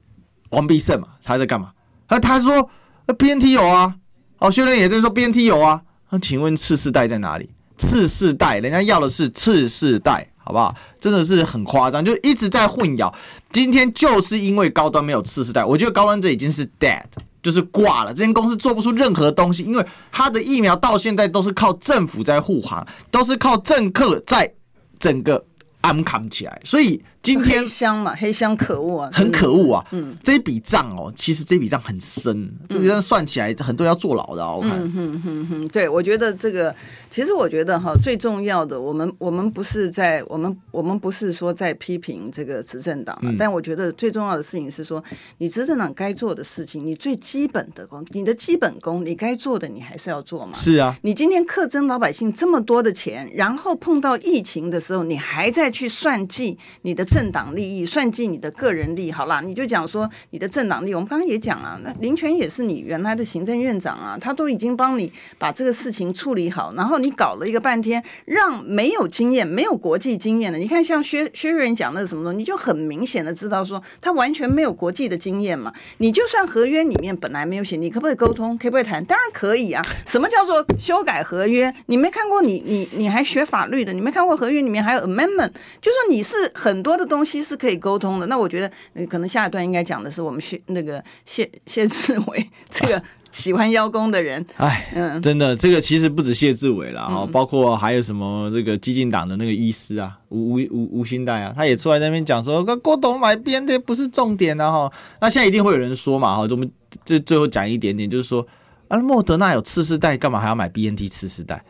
[0.50, 1.72] 王必胜嘛，他在干嘛？
[2.08, 2.68] 他他说
[3.06, 3.94] BNT 有啊，
[4.38, 7.50] 哦，薛仁也在说 BNT 有啊，那请问次世代在哪里？
[7.76, 10.28] 次世代人家要的是次世代。
[10.38, 10.72] 好不好？
[11.00, 13.12] 真的是很夸张，就一直在混淆。
[13.50, 17.02] 今天就是因为高端没有次世代，我觉得高端这已经是 dead，
[17.42, 18.14] 就是挂了。
[18.14, 24.54] 这间公司做不出任何东西，因为它的疫苗到现在都是靠政府在护航，都是靠政客在
[25.00, 25.44] 整个。
[25.82, 29.84] 安扛起来，所以今天黑箱嘛，黑箱可恶啊，很可恶啊。
[29.90, 34.46] 嗯，这笔账哦，其实这笔账很深，嗯、这笔账算起来很多人要坐牢的。
[34.46, 36.74] 我看，嗯哼哼哼，对，我觉得这个，
[37.10, 45.02] 其实我觉得哈，最重要的，我们我们不是在我们我们不是说在批评这个执政党，嗯、但我觉得最重要的事情是说，
[45.38, 50.52] 你执政党该做的事情，你最基本的功，你的基本功，你该做的，你还是要做嘛。
[50.54, 55.66] 是啊，你今天克征老百姓这么多的钱，然后碰到疫情的时候，你还在。
[55.76, 60.94] 去算计你的政党利益，算计你的个人利益，好啦，你就讲说你的政党利益。
[60.94, 75.72] 我们刚刚也讲啊，那林权也是你原来的行政院长啊，他都已经帮你把这个事情处理好，然后你搞了一个半天，让没有经验、没有国际经验的，你看像薛薛瑞元讲的什么东西，你就很明显的知道说他完全没有国际的经验嘛。
[75.96, 78.58] 你就算合约里面本来没有写，你可不可以沟通？
[78.58, 79.02] 可不可以谈？
[79.06, 79.82] 当然可以啊。
[80.04, 81.74] 什么叫做修改合约？
[81.86, 85.52] 你没看过，你你你还学法律的，你没看过合约里面还有 amendment。
[85.80, 94.44] 就说你是很多的东西是可以沟通的，那我觉得可能下一段应该讲的是我们谢那个谢 谢志伟这个喜欢邀功的人。
[94.56, 104.92] 哎，嗯，真的，这个其实不止谢志伟了啊，包括还有什么这个激进党的那个医师啊，吴吴吴吴新代啊，他也出来在那边讲说，郭董买 BNT 不是重点的哈。
[105.20, 106.70] 那现在一定会有人说嘛哈，我们
[107.04, 108.46] 这最后讲一点点，就是说
[108.88, 111.64] 啊，莫德纳有次世代，干嘛还要买 BNT 次世代？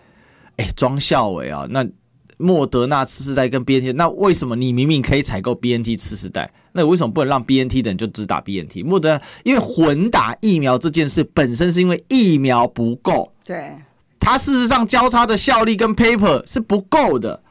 [0.57, 1.87] 哎，庄孝伟啊，那。
[2.39, 8.85] 莫德纳次世代跟 BNT，那为什么你明明可以采购 BNT 次世代，那为什么不能让 BNT 的人就只打 BNT？
[8.85, 13.77] 莫德因为混打疫苗这件事本身是因为疫苗不够，对，
[14.21, 17.43] 它事实上交叉的效力跟 paper 是不够的，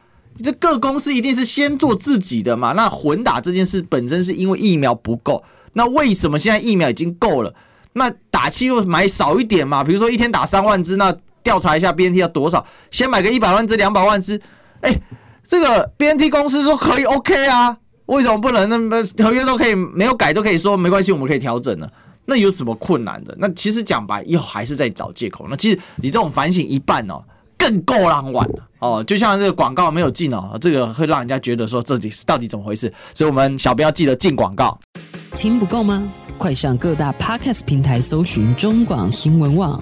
[0.44, 2.74] 这各公司一定是先做自己的嘛。
[2.74, 5.44] 那混打这件事本身是因为疫苗不够，
[5.74, 7.54] 那为什么现在疫苗已经够了？
[7.94, 9.84] 那打气又买少一点嘛？
[9.84, 12.64] 比如说一天打三万支，那调查一下 BNT 要多少？
[12.92, 14.40] 先买个一百万支、两百万支。
[14.82, 15.02] 哎、欸，
[15.48, 18.68] 这个 BNT 公司说可以 OK 啊，为什么不能？
[18.70, 21.92] 那么合约都可以没有改，都可以说没关系，我们可以调整了。
[22.26, 23.36] 那有什么困难的？
[23.38, 25.46] 那其实讲白，又还是在找借口。
[25.50, 27.24] 那其实你这种反省一半哦，
[27.58, 29.04] 更够狼玩哦。
[29.06, 32.92] 就像这个广告没有进哦，这个会让人家觉得说这里是到底怎么回事。
[33.14, 34.80] 所以我们小编要记得进广告。
[35.36, 36.04] 听不够吗？
[36.38, 39.82] 快上各大 Podcast 平台搜寻中广新闻网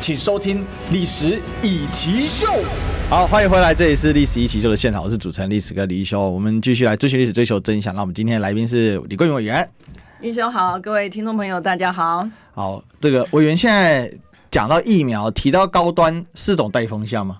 [0.00, 0.58] 请收听
[0.92, 2.46] 《历史以奇秀》。
[3.10, 6.30] 好，欢迎回来，这里是《历史易起秀》的现场，我是主持人历史哥李一修。
[6.30, 7.94] 我们继续来追寻历史，追求真相。
[7.94, 9.68] 那我们今天的来宾是李桂云委员。
[10.20, 12.28] 一修好，各位听众朋友，大家好。
[12.52, 14.12] 好，这个委员现在。
[14.50, 17.38] 讲到疫苗，提到高端，是种带风向吗？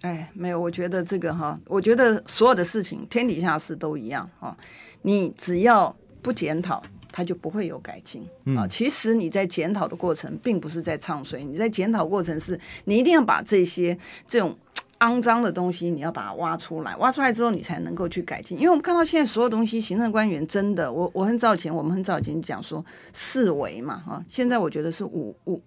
[0.00, 4.56] 哎，没有，我觉得这个哈，我觉得所有的事情，天底下事都一样哈。
[5.02, 8.22] 你只要不检讨，它就不会有改进
[8.56, 8.64] 啊。
[8.64, 14.56] 嗯、其实你在检讨的过程，并不是在唱衰，你在检讨过程是，你一定要把这些这种
[15.00, 18.58] 肮脏的东西，你要把它挖出来，挖出来之后，你才能够去改进。
[18.58, 25.62] 因为我们看到现在所有东西，行政官员真的，我我很早以前，我们很早以前讲说四维嘛，哈，现在我觉得是五五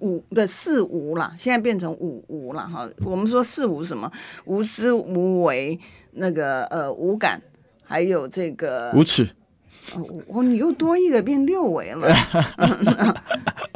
[0.00, 2.86] 五的四无啦，现在变成五无了，哈。
[3.02, 4.12] 我们说四无什么？
[4.44, 5.80] 无知无为，
[6.12, 7.40] 那个呃无感，
[7.82, 9.26] 还有这个无耻。
[10.28, 12.08] 哦，你又多一个变六维了。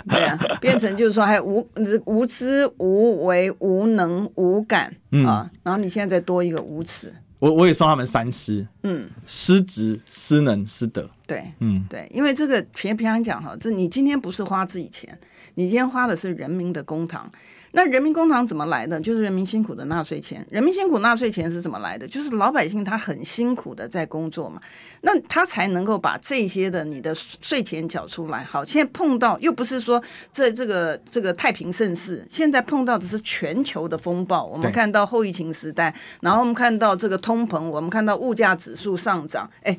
[0.08, 1.68] 对啊，变成就是说，还无
[2.06, 15.16] 无知、无为、无能、无感、嗯、啊，然后你现在再多一个无耻，我我也送他们三失，嗯，失职、失能、失德，对，嗯，对，因为这个平平常讲哈，这你今天不是花自己钱，
[15.54, 17.20] 你今天花的是人民的公帑。
[17.73, 19.01] 那人民工厂怎么来的？
[19.01, 20.45] 就是人民辛苦的纳税钱。
[20.51, 22.07] 人民辛苦纳税钱是怎么来的？
[22.07, 24.61] 就是老百姓他很辛苦的在工作嘛，
[25.03, 28.43] 那他才能够把这些的你的税钱缴出来。
[28.43, 30.03] 好，现在碰到又不是说
[30.33, 34.45] 这这个这个太平盛世，现在碰到的是全球的风暴。
[34.45, 39.79] 我们看到后疫情时代，然后我们看到这个通膨，我们看到物价指数上涨，哎，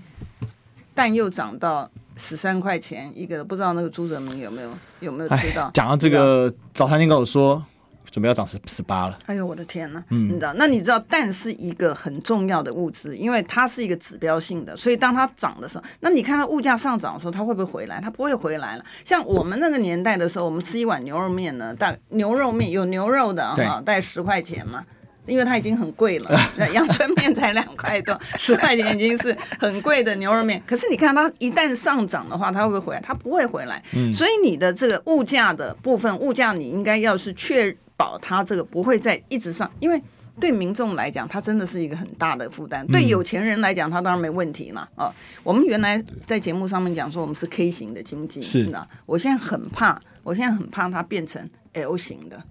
[0.95, 4.71] 但又涨到十三块钱一个，不知道那个朱泽明有没有
[5.01, 5.69] 有没有吃到？
[5.73, 7.61] 讲到这个，早餐店跟我说。
[8.09, 10.03] 准备要涨十十八了，哎呦我的天呐！
[10.09, 10.53] 嗯，你知道？
[10.55, 18.01] 那你知道蛋是一个很重要的物资，因为它是一个指标性的，所以当它涨的时候，那你看到物价上涨的时候，它会不会回来？
[18.01, 18.83] 它不会回来了。
[19.05, 24.83] 像我们那个年代的时候，我们吃一碗牛肉面呢，大牛肉面有牛肉的哈，大概十块钱嘛，
[25.25, 26.37] 因为它已经很贵了。
[26.57, 30.61] 那阳春面才两块多，十块钱已经是很贵的牛肉面。
[30.67, 32.99] 可是你看它一旦上涨的话，它会不会回来？
[32.99, 33.81] 它不会回来。
[33.95, 37.73] 嗯，所以你的这个物价的部分，物价你应该要是确。
[38.01, 40.01] 保它这个不会再一直上，因为
[40.39, 42.85] 对民众来讲，它真的是一个很大的负担。
[42.87, 45.13] 对有钱人来讲，它当然没问题了啊。
[45.43, 48.87] 我们原来在节目上面讲说，我们是 K 型的经济，是的。
[49.05, 52.41] 我现在很怕，我现在很怕它变成 L 型的。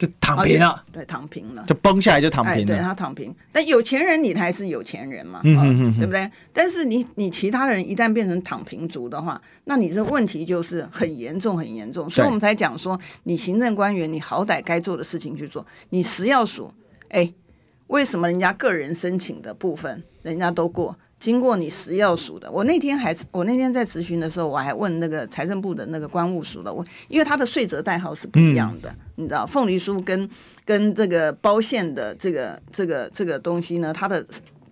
[0.00, 2.74] 就躺平了，对，躺平了，就崩下来就躺平了。
[2.74, 6.30] 对，他躺平，但有钱人你还是有钱人嘛，嗯哼哼哼，对不对？
[6.54, 12.08] 但是你你其他人一旦变成躺平族的话，那你这问题就是很严重很严重。
[12.08, 15.66] 所以我们才讲说，你行政官员你好歹该做的事情去做。
[15.90, 16.72] 你食药署，
[17.10, 17.30] 哎，
[17.88, 20.96] 为什么人家个人申请的部分人家都过？
[21.20, 30.28] 经过你食药署的，我那天还是我那天在咨询的时候，我还问那个财政部的那个关务署的，我因为他的税则代号是不一样的，嗯、你知道，凤梨酥跟
[30.64, 34.24] 跟这个包馅的这个这个这个东西呢，它的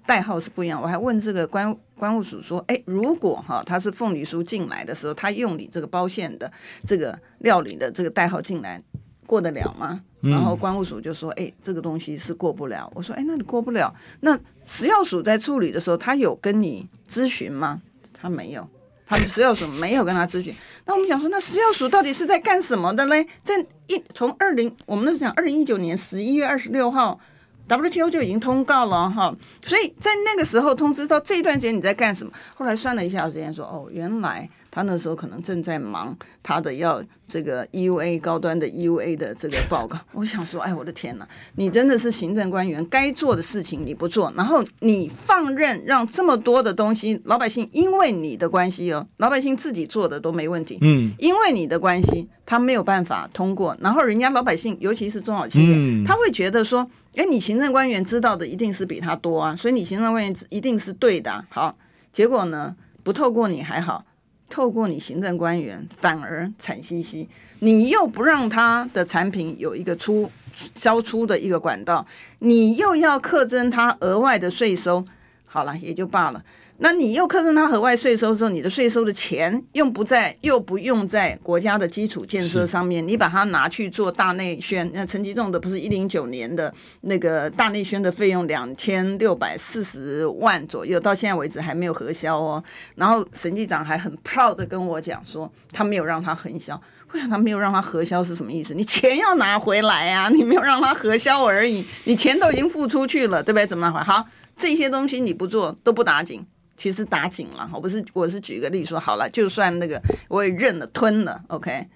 [0.06, 0.80] 代号是不一样。
[0.80, 6.50] 我还问这个关关务署说，哎，如果哈他是凤梨酥进来的时候，他用你这个包馅的
[6.82, 8.82] 这个料理的这个代号进来。
[9.28, 10.00] 过得了吗？
[10.22, 13.94] 然后关务署就说：“哎、欸，这个东西是过不了。”我说：“哎、欸，那你过不了？
[14.20, 17.82] 那食药署在处理的时候，他有跟你咨询吗？
[18.14, 18.66] 他没有，
[19.06, 20.52] 他们食药署没有跟他咨询。
[20.86, 23.26] 那我们想说，那食药署到底是在干什么的嘞？
[23.44, 27.20] 在一从二零，我们都讲二零一九年十一月二十六号
[27.68, 29.36] ，WTO 就已经通告了哈。
[29.62, 32.32] 所以在那个时候通知到这一段时间你在干什么？
[32.54, 34.48] 后来算了一下时间，说：哦，原来。”
[34.78, 39.98] 他那时候可能正在忙他的要这个 EUA 高端的 EUA 的这个报告。
[40.12, 41.26] 我想说，哎，我的天哪！
[41.56, 61.44] 你真的是行政官员，该做的事情你不做，然后你放任让这么多的东西，老百姓因为你的关系哦，老百姓自己做的都没问题，嗯，因为你的关系，他没有办法通过，然后人家老百姓，尤其是中小企业，他会觉得说，哎，你行政官员知道的一定是比他多啊，所以你行政官员一定是对的。
[61.48, 61.76] 好，
[62.12, 64.04] 结果呢，不透过你还好。
[64.50, 67.28] 透过你行政官员，反而惨兮兮，
[67.60, 70.30] 你又不让他的产品有一个出
[70.74, 72.06] 销出的一个管道，
[72.40, 75.04] 你又要克征他额外的税收，
[75.44, 76.42] 好了，也就罢了。
[76.80, 84.88] 那你又课征他额外税收之后，你的税收的钱用不在，又不用在国家的基础建设上面，你把它拿去做大内宣。
[84.94, 92.62] 那陈吉仲的不是一零九年的那个大内宣的费用两千六百四十万左右，到现在为止还没有核销哦。
[92.94, 96.80] 然后审计长还很 proud 的跟我讲说，他没有让他核销。
[97.12, 98.72] 为什么他没有让他核销是什么意思？
[98.72, 103.66] 你钱要拿回来啊，你没有让他核销而已，你钱都已经付出去了，对不对？
[103.66, 104.04] 怎么拿回来？
[104.04, 104.24] 好，
[104.56, 106.46] 这些东西你不做都不打紧。
[106.78, 111.88] 其实打紧了，我不是，我是举一个例子说，好了，就算那个我也认了吞了，OK，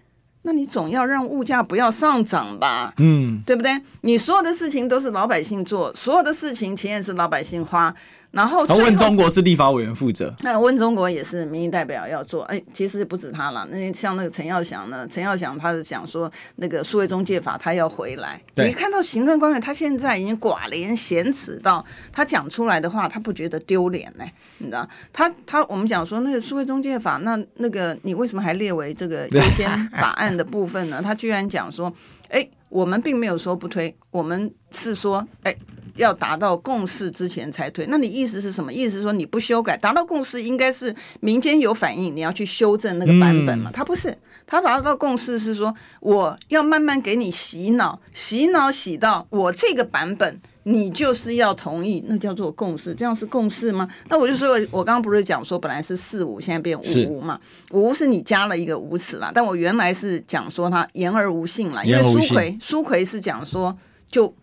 [0.42, 3.80] 那你总要让物价不要上涨吧，嗯，对不对？
[4.00, 7.94] 你所有的事情都是老百姓做，所有的事情钱也是老百姓花，
[8.32, 12.42] 然后他问中国是立法委员负责，那问中国也是民意代表要做。
[12.44, 15.06] 哎，其实不止他了，那像那个陈耀祥呢？
[15.06, 18.40] 陈耀祥他是讲说那个数位中介法他要回来。
[18.56, 24.24] 你看到行政官员他现在已经寡廉鲜耻到他讲出来的话，他不觉得丢脸呢？
[24.56, 24.88] 你知道？
[25.12, 31.02] 他他我们讲说那个数位中介法，那那个你为什么还列为这个优先法案的部分呢？
[31.02, 31.92] 他居然讲说，
[32.30, 35.54] 哎，我们并没有说不推，我们是说，哎。
[35.96, 38.72] 要达到共识之前才推，那你意思是什么？
[38.72, 43.70] 意思是说你不修改，达到共识应该是民间有反应，你要去修正那个版本嘛？
[43.72, 44.16] 他不是，
[44.46, 53.88] 他达到共识是说我要慢慢给你洗脑，洗脑洗到我这个版本，你就是要同意，那叫做共识，这样是共识吗？
[54.08, 57.38] 那我就说，我刚刚不是讲说本来是四五，现在变五五嘛？
[57.72, 63.76] 五无是你加了一个无词啦，但我原来是讲说他言而无信啦，因为苏奎苏奎是讲说
[64.10, 64.34] 就。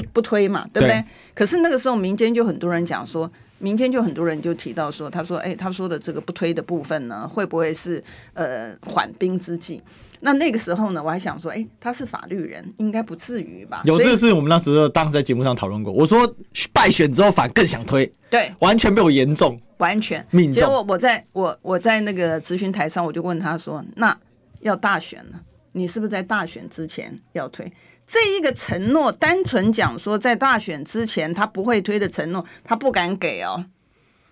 [0.00, 0.94] 不不推嘛，对不对？
[0.94, 8.02] 对，可是那个时候，民间就很多人讲说，民间就很多人就提到说，他说，哎，他说的这个不推的部分呢，会不会是
[8.34, 9.82] 呃缓兵之计？
[10.20, 13.82] 那那个时候呢，我还想说，哎，他是法律人，应该不至于吧？
[13.84, 15.92] 有这个是我们那时候当时在节目上讨论过。
[15.92, 16.26] 我说
[16.72, 20.60] 败选之后反更想推，对，完全被我严重，完全命中。
[20.60, 24.16] 结果我在我我在那个咨询台上，我就问他说，那
[24.60, 25.40] 要大选了，
[25.72, 27.70] 你是不是在大选之前要推？
[28.06, 33.66] 这一个承诺，单纯讲说在大选之前他不会推的承诺，他不敢给哦。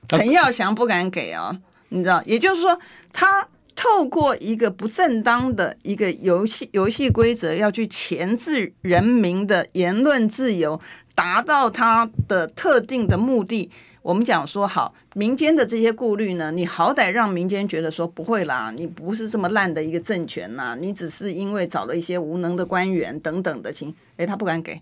[0.09, 1.59] 陈耀祥不敢给哦，
[1.89, 2.79] 你知道，也就是说，
[3.13, 10.81] 他透过一个不正当的一个游戏游戏规则，要去钳制人民的言论自由，
[11.15, 13.71] 达到他的特定的目的。
[14.05, 24.79] 我们讲说好，民间的这些顾虑呢，你好歹让民间觉得说不会啦，你不是这么烂的一个政权呐，你只是因为找了一些无能的官员等等的情，诶，他不敢给，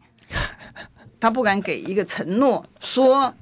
[1.20, 3.32] 他不敢给一个承诺，说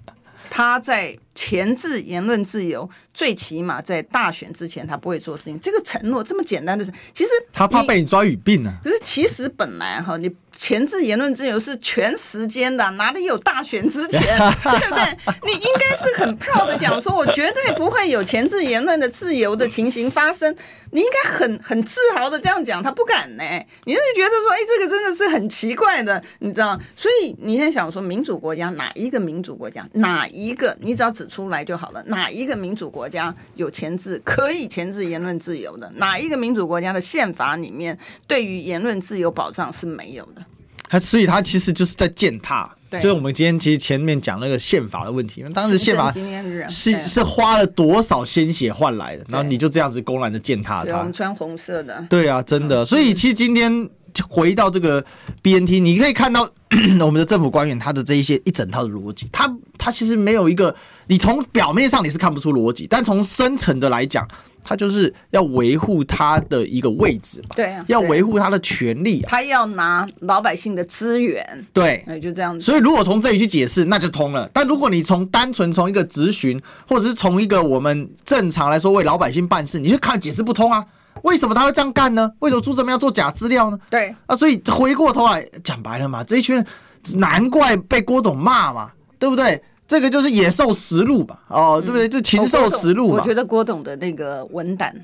[0.51, 2.91] 他在前置言论自由，
[3.21, 5.61] 最起码在大选之前他不会做事情。
[5.61, 8.73] 这个承诺这么简单的事，其实他怕被你抓语病呢。
[8.83, 10.35] 可是其实本来哈你。
[10.53, 15.17] 前置言论自由是全时间的，哪里有大选之前， 对不对？
[15.47, 20.55] 你应该是很 proud 的讲说，我绝对不会有前置言论的自由的情形发生。
[20.93, 23.45] 你应该很很自豪的这样讲，他不敢呢。
[23.85, 26.79] 你就觉得说，哎，这个真的是很奇怪的，你知道？
[26.97, 35.91] 所以你现在想说，民主国家哪一个民主国家，哪一个你只要指出来就好了，哪一个民主国家有前置可以前置言论自由的？
[35.97, 40.43] 哪一个民主国家的宪法里面对于言论自由保障是没有的？
[40.89, 45.45] 他所以，他其实就是在践踏，对，就是我们今天其实前面讲那个宪法的问题。
[45.55, 46.21] 当时宪法是
[46.69, 50.99] 是是花了多少鲜血换来的，然后你就这样子公然的践踏他。
[50.99, 52.05] 我们穿红色的。
[52.11, 52.85] 对啊，真的。
[52.85, 53.89] 所以其实今天
[54.29, 55.05] 回到这个
[55.43, 56.49] BNT，你可以看到
[57.01, 60.75] 我们的政府官员他的这一些一整套的逻辑，他他其实没有一个，
[61.07, 64.27] 你从表面上你是看不出逻辑，但从深层的来讲。
[64.63, 72.63] 他就是要维护他的一个位置嘛，对啊，要维护他的权利，他要拿老百姓的资源，对，就这样子。
[72.63, 74.49] 所以如果从这里去解释，那就通了。
[74.53, 80.85] 但如果你从单纯从一个咨询，或者是从一个我们正常来说为老百姓办事，你就看解释不通啊？
[81.23, 82.31] 为什么他会这样干呢？
[82.39, 83.79] 为什么朱哲明要做假资料呢？
[83.91, 86.67] 对啊，所以回过头来讲白了嘛，这一群人
[87.15, 89.63] 难怪被郭董骂嘛，对不对？
[89.87, 92.09] 这个就是野兽实录吧，哦，对不对？
[92.09, 93.17] 这禽兽实录嘛。
[93.17, 94.95] 我觉得郭董的那个文胆，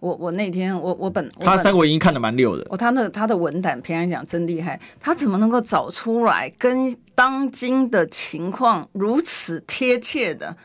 [0.00, 2.66] 我我那天我我本他三国演义看的蛮溜的。
[2.68, 10.56] 哦，他那他的文胆，平常讲真厉害，他怎么能够找出来跟当今的情况如此贴切的？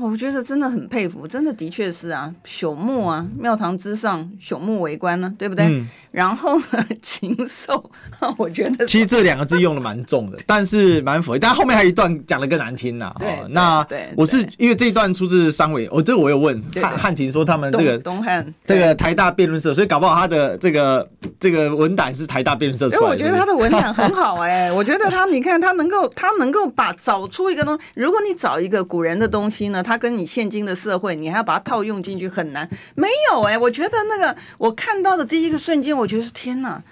[0.00, 5.66] 我觉得真的很佩服，真的的确是啊，朽木啊，庙堂之上，朽木为官呢，对不对？
[5.66, 7.90] 嗯、然后呢， 禽兽，
[8.36, 11.38] 我觉得其实这两个字用的蛮重的，但是蛮符合。
[11.38, 13.14] 但后面还有一段讲的更难听呐。
[13.20, 13.86] 对，哦、那
[14.16, 23.18] 我是因为这一段出自商委，我、哦、这个我有问汉汉庭说他们这个东汉这个台大辩论社，所以搞不好他的这个这个文胆是台大辩论社出来的。
[23.18, 29.83] 因为我觉得他的文胆很好 哎、欸，我觉得他你看他能够他能够把找出一个东西，如果你找一个古人的东西呢？
[29.84, 32.68] 他跟你现今的社会，你还要把它套用进去很难。
[32.96, 36.82] 没有哎、欸，我觉得那个我看到的第一个瞬间，我觉得是天哪，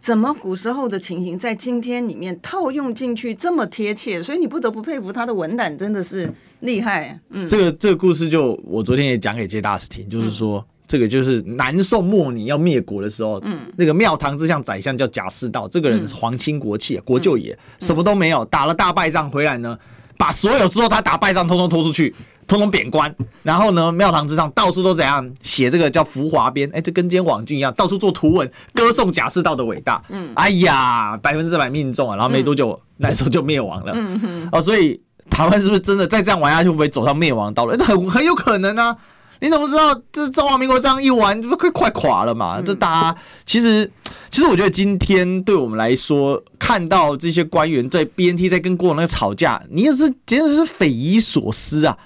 [0.00, 4.22] 怎么古时候的情形在今天里面套用进去这么贴切？
[4.22, 6.30] 所以你不得不佩服他的文胆，真的是
[6.60, 7.18] 厉害。
[7.30, 19.78] 嗯，这个这个故事就我昨天也讲给杰大师听，就是说、嗯、这个就是南宋末年要灭国的时候，嗯，那个庙堂之相宰相叫贾似道，这个人是皇亲国戚，嗯、国舅爷，什么都没有，打了大败仗回来呢，
[20.16, 22.14] 把所有之后他打败仗通通拖出去。
[22.50, 30.02] 通通贬官，然后呢，庙堂之上到处都怎样写这个叫浮华编，哎，这跟今天网军一样，到处做图文歌颂贾似道的伟大。
[30.08, 33.92] 嗯，哎呀，百分之百命中啊，然后没多久，那时候就灭亡了。
[33.94, 37.76] 嗯哼，哦，所以台湾是不是真的再这样玩下去，会不会走上灭亡道路？
[37.78, 38.96] 很很有可能啊！
[39.40, 42.60] 你怎么知道这中华民国这样一玩，就快快垮了嘛？
[42.60, 43.88] 这大家其实，
[44.28, 51.96] 其实我觉得今天对我们来说，看到这些官员在 BNT 在跟郭董那个吵架，你也是简直是匪夷所思啊！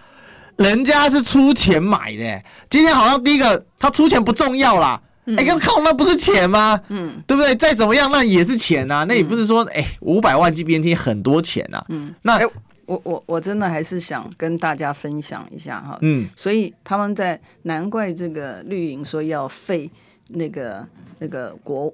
[0.57, 6.81] 人家是出钱买的，今天好像第一个他出钱不重要啦，哎、嗯，靠，那不是钱吗？
[6.89, 7.55] 嗯，对不对？
[7.57, 9.05] 再怎么样，那也是钱呐、啊。
[9.05, 11.87] 那也不是说，哎、欸，五百万 G B N T 很多钱呐、啊。
[11.89, 12.39] 嗯，那。
[12.39, 12.49] 欸
[12.87, 19.91] 我我我真的还是想跟大家分享一下哈，嗯，所以他们在难怪这个绿营说要废
[20.29, 20.87] 那个
[21.19, 21.91] 那个国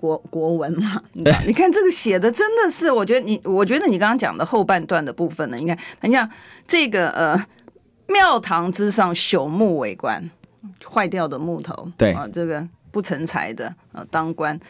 [0.00, 6.28] 国国文嘛，你你看这个写的真的是，我觉得你我觉得你刚刚讲的后半段的部分呢，你看，你像
[6.66, 7.40] 这个呃
[8.12, 10.30] 庙堂之上朽木为官，
[10.84, 14.60] 坏掉的木头，对啊，这个不成才的啊当官。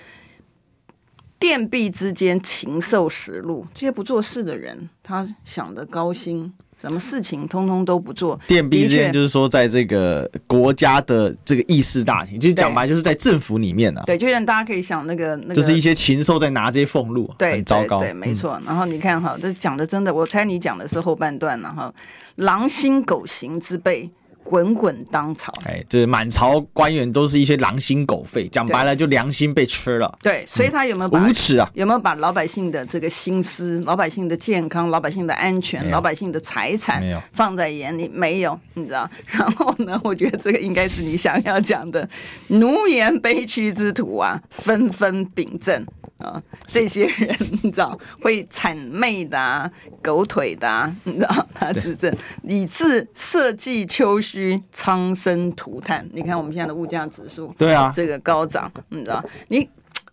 [1.38, 8.38] 殿壁之间，禽兽食禄，这些不做事的人，他想的高薪，什么事情通通都不做。
[8.48, 14.02] 电逼之间就是说，在这个国家的这个议事大厅，其实讲白就是在政府里面啊。
[14.04, 18.00] 对，就像大家可以想那个那个，就是一些禽兽在拿这些俸禄，对，很糟糕。
[18.00, 18.54] 对，对没错。
[18.54, 21.94] 嗯、然后你看哈，这讲的真的，我猜你讲的是后半段了哈，
[22.34, 24.10] 狼心狗行之辈。
[24.42, 30.18] 滚滚当朝，哎，这满朝官员都是一些狼心狗肺，讲白了就良心被吃了。
[30.22, 31.70] 对，所以他有没有把、嗯、无耻啊？
[31.74, 38.10] 有没有把老百姓的这个心思、老百姓的健康、老百姓的安全、老百姓的财产放在眼里？
[38.12, 39.08] 没有，你知道？
[39.26, 39.98] 然后呢？
[40.04, 42.08] 我觉得这个应该是你想要讲的
[42.48, 45.84] 奴颜悲屈之徒啊，纷纷秉政
[46.22, 49.70] 啊，这些人 你知道会谄媚的、啊、
[50.02, 54.62] 狗腿的、啊， 你知道他执政以致社稷秋虚。
[54.70, 59.22] 苍生涂炭，你看我们现在的物价指数，对啊，这个高涨，你知道？
[59.48, 59.68] 你，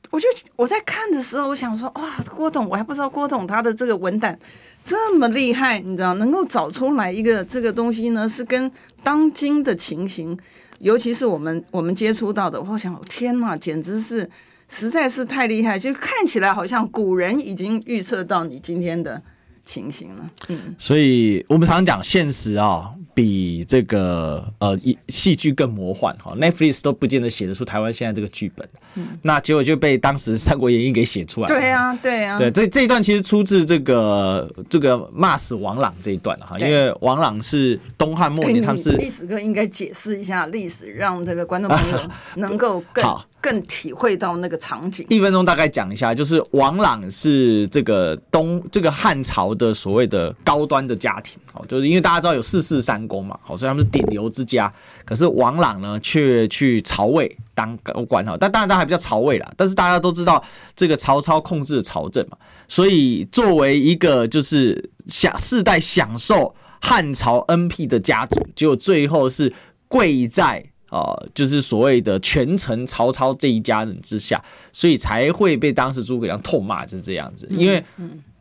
[0.09, 2.03] 我就我在看的时候，我想说，哇，
[2.35, 4.37] 郭董，我还不知道郭董他的这个文胆
[4.83, 8.71] 这么厉害，你知道，能够找出来一个这个东西呢，是跟
[9.03, 10.37] 当今的情形，
[10.79, 14.29] 尤其是我们我们接触到的，我想，天呐，简直是
[14.69, 19.21] 实在是太厉害，就看起来好像古人已经预测到你今天的
[19.65, 20.29] 情形了。
[20.47, 22.95] 嗯，所以我们常讲现实啊、哦。
[23.11, 31.53] 比这个呃戏剧更魔幻哈，Netflix 都不见得写得出台湾现在这个剧本，嗯，那结果就被当时《三国演义》给写出来了。
[31.53, 41.99] 对啊，对啊，对，这这一段其实出自这个这个骂死王朗这一段哈，因为王朗是东汉末年，他们是历史课应该解释一下历史，让这个观众朋友
[42.35, 43.25] 能够更好。
[43.41, 45.05] 更体会到那个场景。
[45.09, 54.71] 一分钟大概讲一下，就是王朗是这个东这个汉朝的所谓的高端的家庭，好，就是因为大家知道有四世三公嘛，好，所以他们是顶流之家。
[55.05, 57.77] 可是王朗呢，却去曹魏当
[58.07, 59.51] 官哈，但当然他还不叫曹魏啦。
[59.55, 60.43] 但是大家都知道
[60.75, 62.37] 这个曹操控制朝政嘛，
[62.67, 69.53] 所以作为一个就是享世代享受汉朝恩庇的家族，结果最后是
[69.87, 70.65] 跪在。
[70.89, 77.47] 哦，就是所谓的权臣曹操这一家人之下，所以才会被当时诸葛亮痛骂，就是这样子。
[77.51, 77.83] 因为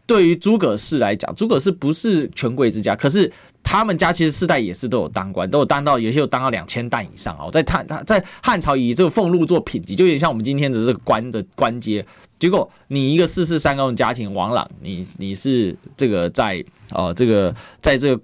[0.06, 3.30] 对于诸葛氏来讲，诸葛氏不是权贵之家，可是
[3.62, 7.50] 他们家其实世代也是都有当官，都有当到，有些有当到两千担以上哦。
[7.52, 12.06] 在汉他在汉朝以这个俸禄做品级，就有点像我们今天的这个官的官阶。
[12.38, 18.22] 结果你一个四世三公的家庭，王朗，你你是这个在哦这个在这个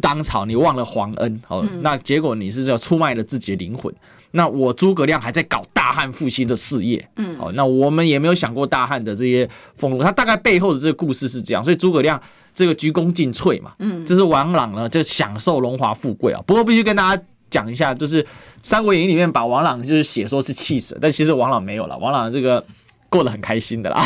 [0.00, 3.92] 当朝你忘了皇恩哦，那结果你是要出卖了自己的灵魂。
[4.32, 12.20] 那我诸葛亮还在搞大汉复兴的事业，嗯，哦，那我们也没有想过大汉的这些俸禄，他大概背后的这个故事是这样，所以诸葛亮
[12.54, 16.42] 这个鞠躬尽瘁嘛，嗯，这是王朗呢就享受荣华富贵啊。
[16.46, 18.22] 不过必须跟大家讲一下，就是
[18.62, 22.64] 《三国演义》里面把王朗就是写说是气死，但其实王朗没有了，王朗这个。
[23.08, 24.04] 过得很开心的啦，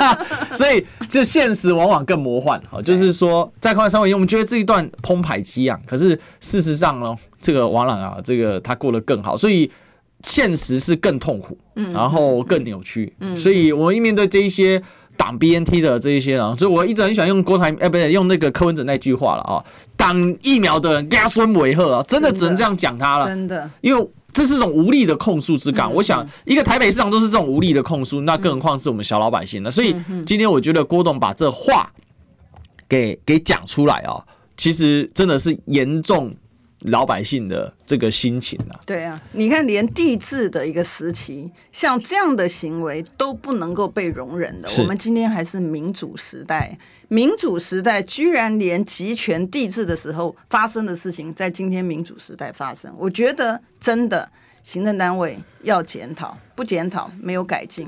[0.54, 2.60] 所以这现实往往更魔幻。
[2.70, 9.70] 哈，就是说在看《三国演义》，我们觉得这一段澎湃激昂，可是事实上呢，这个王朗啊，这个他过得更好，所以
[10.22, 11.56] 现实是更痛苦，
[11.92, 13.12] 然后更扭曲。
[13.36, 14.82] 所以我们一面对这一些
[15.16, 19.64] 挡 BNT 的这一些人，所以我一直很喜欢用郭台，哎，不对，用那个柯文哲那句话了啊，
[19.96, 24.08] 挡疫苗的人，家孙维赫啊，真的只能这样讲他了，真的，因为。
[24.32, 25.92] 这是种无力的控诉之感。
[25.92, 29.70] 我想，一个台北市长都是这种无力的控诉，那更何况是我们小老百姓呢？
[29.70, 29.94] 所以
[30.26, 31.92] 今天我觉得郭董把这话
[32.88, 34.24] 给给讲出来哦，
[34.56, 36.34] 其实真的是严重
[36.84, 38.80] 老百姓的这个心情啊。
[38.86, 44.68] 对啊，你看，连帝制的一个时期，像这样的行为都不能够被容忍的。
[44.78, 46.76] 我们今天还是民主时代。
[47.08, 54.26] 民主时代居然连集权帝制的时候发生的事情，在今天民主时代发生，我觉得真的
[54.62, 57.86] 行政单位要检讨，不检讨没有改进，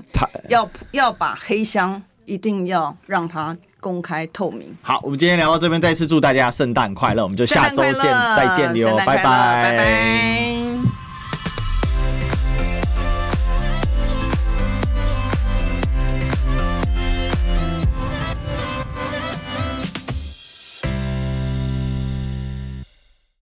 [0.51, 4.75] 要要把黑箱一定要让它公开透明。
[4.81, 8.03] 好，我们今天聊到这边，再次祝大家圣诞快乐，我们就下周见，
[8.35, 10.54] 再见哟，拜拜，拜拜。